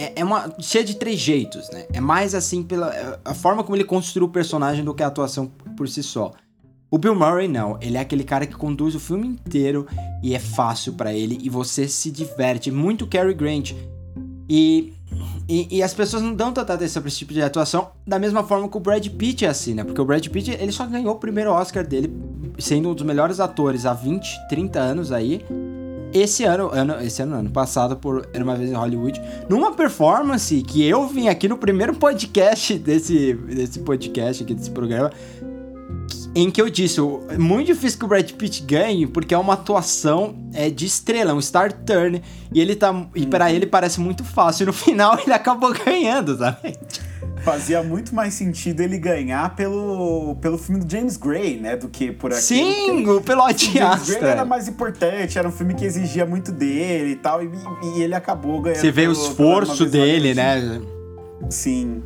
[0.00, 0.50] É, é uma.
[0.58, 1.84] cheia de trejeitos, né?
[1.92, 3.20] É mais assim pela.
[3.22, 5.46] a forma como ele construiu o personagem do que a atuação
[5.76, 6.32] por si só.
[6.90, 9.86] O Bill Murray não, ele é aquele cara que conduz o filme inteiro
[10.22, 12.70] e é fácil pra ele e você se diverte.
[12.70, 13.74] Muito Cary Grant.
[14.48, 14.92] E,
[15.48, 18.42] e, e as pessoas não dão tanta atenção pra esse tipo de atuação da mesma
[18.42, 19.84] forma que o Brad Pitt é assim, né?
[19.84, 22.12] Porque o Brad Pitt, ele só ganhou o primeiro Oscar dele
[22.58, 25.44] sendo um dos melhores atores há 20, 30 anos aí.
[26.12, 30.60] Esse ano, ano, esse ano, ano passado, por Era Uma Vez em Hollywood, numa performance
[30.62, 35.12] que eu vim aqui no primeiro podcast desse, desse podcast aqui, desse programa,
[36.34, 39.54] em que eu disse, é muito difícil que o Brad Pitt ganhe, porque é uma
[39.54, 42.94] atuação é, de estrela, um star turn, e ele tá.
[43.14, 44.64] E pra ele parece muito fácil.
[44.64, 46.76] E no final ele acabou ganhando, sabe?
[47.44, 51.76] Fazia muito mais sentido ele ganhar pelo, pelo filme do James Gray, né?
[51.76, 52.42] Do que por aqui.
[52.42, 57.12] Sim, o Pelote James Gray era mais importante, era um filme que exigia muito dele
[57.12, 57.50] e tal, e,
[57.96, 58.80] e ele acabou ganhando.
[58.80, 60.80] Você vê o pelo- esforço Vez em dele, né?
[61.48, 62.02] Sim.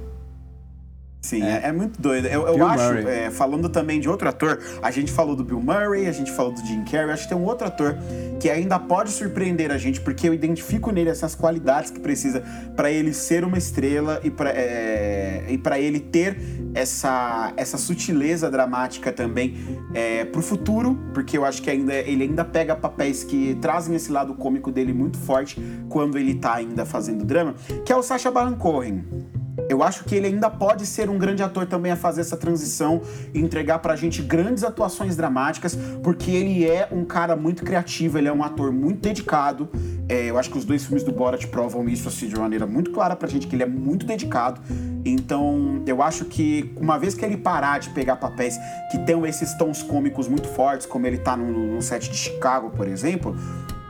[1.25, 2.27] Sim, é, é muito doido.
[2.27, 6.07] Eu, eu acho, é, falando também de outro ator, a gente falou do Bill Murray,
[6.07, 7.97] a gente falou do Jim Carrey, acho que tem um outro ator
[8.39, 12.43] que ainda pode surpreender a gente, porque eu identifico nele essas qualidades que precisa
[12.77, 16.37] pra ele ser uma estrela e pra é, e para ele ter
[16.75, 19.57] essa, essa sutileza dramática também
[19.95, 24.13] é, pro futuro, porque eu acho que ainda ele ainda pega papéis que trazem esse
[24.13, 25.59] lado cômico dele muito forte
[25.89, 29.03] quando ele tá ainda fazendo drama, que é o Sacha Baron Cohen.
[29.69, 33.01] Eu acho que ele ainda pode ser um grande ator também a fazer essa transição
[33.33, 38.29] e entregar pra gente grandes atuações dramáticas, porque ele é um cara muito criativo, ele
[38.29, 39.69] é um ator muito dedicado.
[40.09, 42.67] É, eu acho que os dois filmes do Borat provam isso assim, de uma maneira
[42.67, 44.61] muito clara pra gente, que ele é muito dedicado.
[45.05, 48.59] Então, eu acho que uma vez que ele parar de pegar papéis
[48.91, 52.89] que tenham esses tons cômicos muito fortes, como ele tá no, set de Chicago, por
[52.89, 53.37] exemplo,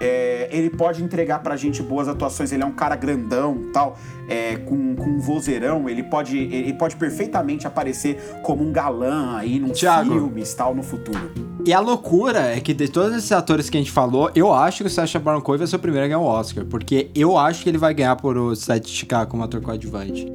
[0.04, 2.52] é, ele pode entregar pra gente boas atuações.
[2.52, 3.98] Ele é um cara grandão tal,
[4.28, 5.88] é, com, com um vozeirão.
[5.88, 10.10] Ele pode, ele pode perfeitamente aparecer como um galã aí num Thiago.
[10.12, 11.30] filmes tal no futuro.
[11.66, 14.82] E a loucura é que de todos esses atores que a gente falou, eu acho
[14.82, 16.64] que o Sacha Baron Cohen vai ser o primeiro a ganhar o Oscar.
[16.66, 20.26] Porque eu acho que ele vai ganhar por o set de Chicago como ator coadjuvante.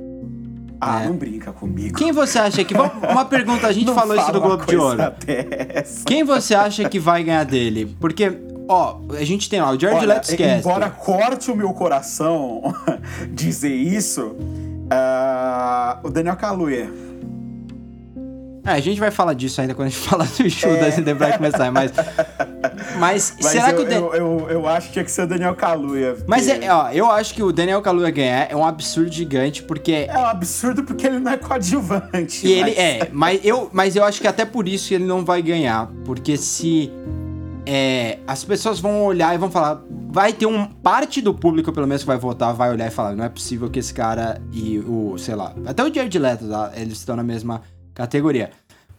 [0.81, 1.07] Ah, É.
[1.07, 1.97] não brinca comigo.
[1.97, 2.73] Quem você acha que...
[2.73, 4.97] Uma pergunta, a gente falou isso uma Globo de Ouro.
[5.25, 6.05] dessa.
[6.05, 7.95] Quem você acha que vai ganhar dele?
[7.99, 8.31] Porque
[8.71, 10.59] Ó, a gente tem lá o Jared Leto esquece.
[10.59, 12.61] Embora corte o meu coração
[13.33, 16.87] dizer isso, uh, o Daniel Kaluuya.
[18.63, 20.91] É, a gente vai falar disso ainda quando a gente falar do show é.
[20.91, 21.91] da The Black Messiah, mas...
[22.99, 23.85] Mas, mas será eu, que o...
[23.85, 23.95] Dan...
[23.95, 26.11] Eu, eu, eu, acho que tinha que ser o Daniel Kaluuya.
[26.13, 26.25] Porque...
[26.27, 30.05] Mas, é, ó, eu acho que o Daniel Kaluuya ganhar é um absurdo gigante, porque...
[30.07, 32.45] É um absurdo porque ele não é coadjuvante.
[32.45, 32.67] E mas...
[32.67, 35.89] ele é, mas eu, mas eu acho que até por isso ele não vai ganhar,
[36.05, 36.91] porque se...
[37.71, 39.83] É, as pessoas vão olhar e vão falar.
[40.11, 43.15] Vai ter um parte do público, pelo menos, que vai votar, vai olhar e falar:
[43.15, 46.71] não é possível que esse cara e o, sei lá, até o Jared Leto, tá?
[46.75, 47.61] eles estão na mesma
[47.93, 48.49] categoria.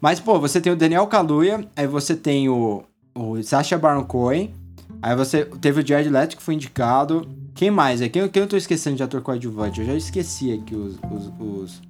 [0.01, 4.55] Mas, pô, você tem o Daniel Kaluuya, aí você tem o, o Sacha Baron Cohen,
[5.03, 7.29] aí você teve o Jared Leto que foi indicado.
[7.57, 8.01] Quem mais?
[8.01, 9.81] É quem, quem eu tô esquecendo de ator coadjuvante?
[9.81, 11.83] Eu já esqueci aqui os, os, os,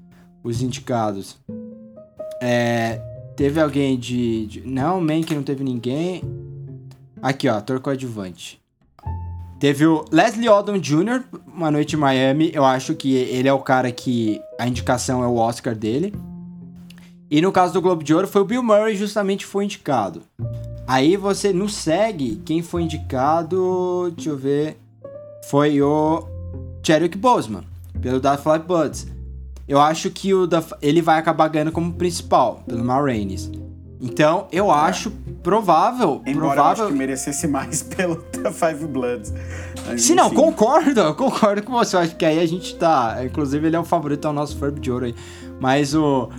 [0.43, 1.37] os indicados.
[2.41, 3.03] É,
[3.37, 4.61] teve alguém de, de.
[4.67, 6.23] Não, Man que não teve ninguém.
[7.23, 8.61] Aqui, ó, ator coadjuvante.
[9.59, 12.51] Teve o Leslie Odom Jr., Uma Noite em Miami.
[12.55, 16.15] Eu acho que ele é o cara que a indicação é o Oscar dele.
[17.31, 20.23] E no caso do Globo de Ouro foi o Bill Murray, justamente foi indicado.
[20.87, 24.79] Aí você no segue, quem foi indicado, deixa eu ver,
[25.49, 26.27] foi o
[26.83, 27.63] Chadwick Boseman,
[28.01, 29.07] pelo Da Fly Buds.
[29.69, 32.99] Eu acho que o da, ele vai acabar ganhando como principal, pelo Ma.
[34.01, 34.75] Então, eu é.
[34.75, 35.11] acho
[35.43, 36.23] provável.
[36.27, 36.63] Embora provável...
[36.63, 39.33] eu acho que merecesse mais pelo Five Bloods.
[39.99, 41.97] Sim, não, concordo, concordo com você.
[41.97, 43.19] Eu acho que aí a gente tá.
[43.25, 45.15] Inclusive, ele é o favorito, é o nosso Furb de ouro aí.
[45.61, 46.31] Mas o.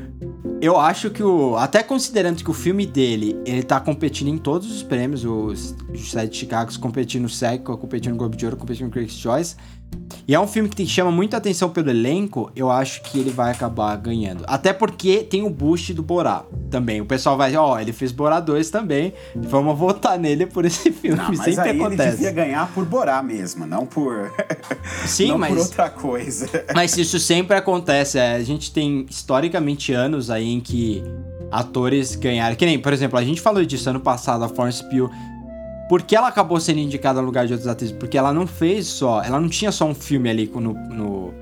[0.60, 1.56] Eu acho que o.
[1.56, 6.38] Até considerando que o filme dele, ele tá competindo em todos os prêmios, os Sete
[6.38, 9.56] Chicago competindo no SEC, competindo no Globo de Ouro, competindo no Critics' Choice.
[10.28, 13.52] E é um filme que chama muita atenção pelo elenco, eu acho que ele vai
[13.52, 14.44] acabar ganhando.
[14.48, 17.02] Até porque tem o boost do Borá também.
[17.02, 20.92] O pessoal vai, ó, oh, ele fez Borá 2 também, vamos votar nele por esse
[20.92, 21.18] filme.
[21.18, 22.02] Não, mas Sempre aí acontece.
[22.02, 24.32] ele devia ganhar por Borá mesmo, não por
[25.06, 26.48] Sim, não mas por outra coisa.
[26.74, 31.04] mas isso sempre acontece, é, a gente tem historicamente anos aí em que
[31.52, 35.10] atores ganharam, que nem, por exemplo, a gente falou disso ano passado, a Florence Pugh
[35.92, 37.94] por que ela acabou sendo indicada no lugar de outras atrizes?
[37.94, 39.22] Porque ela não fez só.
[39.22, 40.74] Ela não tinha só um filme ali no.
[40.74, 41.34] no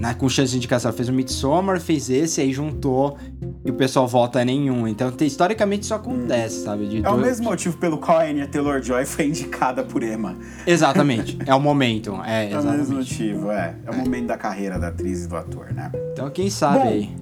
[0.00, 0.88] na, com chance de indicação.
[0.88, 3.16] Ela fez o Midsommar, fez esse, aí juntou
[3.64, 4.86] e o pessoal vota nenhum.
[4.86, 6.86] Então, tem, historicamente, isso acontece, sabe?
[6.86, 10.36] De é o mesmo motivo pelo qual a Anya Taylor-Joy foi indicada por Emma.
[10.66, 11.38] Exatamente.
[11.46, 12.16] é o momento.
[12.26, 13.76] É, é o mesmo motivo, é.
[13.84, 15.92] É o momento da carreira da atriz e do ator, né?
[16.12, 17.14] Então, quem sabe Bom, aí.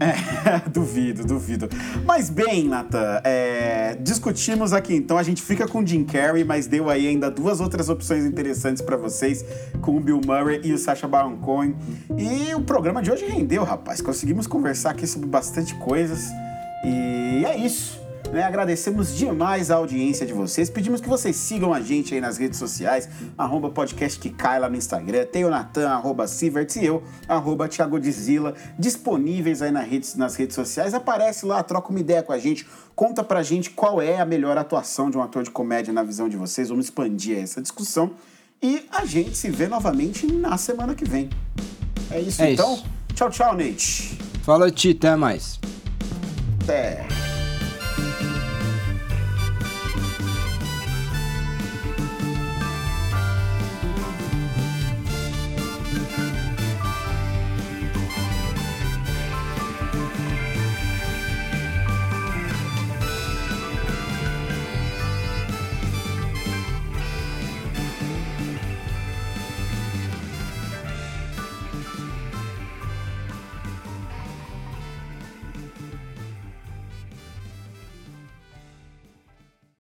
[0.00, 1.68] É, duvido, duvido.
[2.04, 5.18] Mas bem, Nathan, é, discutimos aqui então.
[5.18, 8.96] A gente fica com Jim Carrey, mas deu aí ainda duas outras opções interessantes para
[8.96, 9.44] vocês,
[9.80, 11.74] com o Bill Murray e o Sacha Baron Cohen.
[12.16, 14.00] E o programa de hoje rendeu, rapaz.
[14.00, 16.28] Conseguimos conversar aqui sobre bastante coisas.
[16.84, 18.07] E é isso.
[18.32, 18.42] Né?
[18.42, 20.68] Agradecemos demais a audiência de vocês.
[20.68, 24.68] Pedimos que vocês sigam a gente aí nas redes sociais, arroba podcast que cai lá
[24.68, 25.24] no Instagram.
[25.24, 30.36] Tem o Natan, arroba Siverts e eu, arroba Thiago Dizila, disponíveis aí nas redes, nas
[30.36, 30.92] redes sociais.
[30.94, 34.58] Aparece lá, troca uma ideia com a gente, conta pra gente qual é a melhor
[34.58, 36.68] atuação de um ator de comédia na visão de vocês.
[36.68, 38.10] Vamos expandir essa discussão.
[38.60, 41.30] E a gente se vê novamente na semana que vem.
[42.10, 42.74] É isso é então.
[42.74, 42.84] Isso.
[43.14, 44.18] Tchau, tchau, Nate.
[44.42, 45.58] Fala, Ti, até mais.
[46.62, 47.27] Até.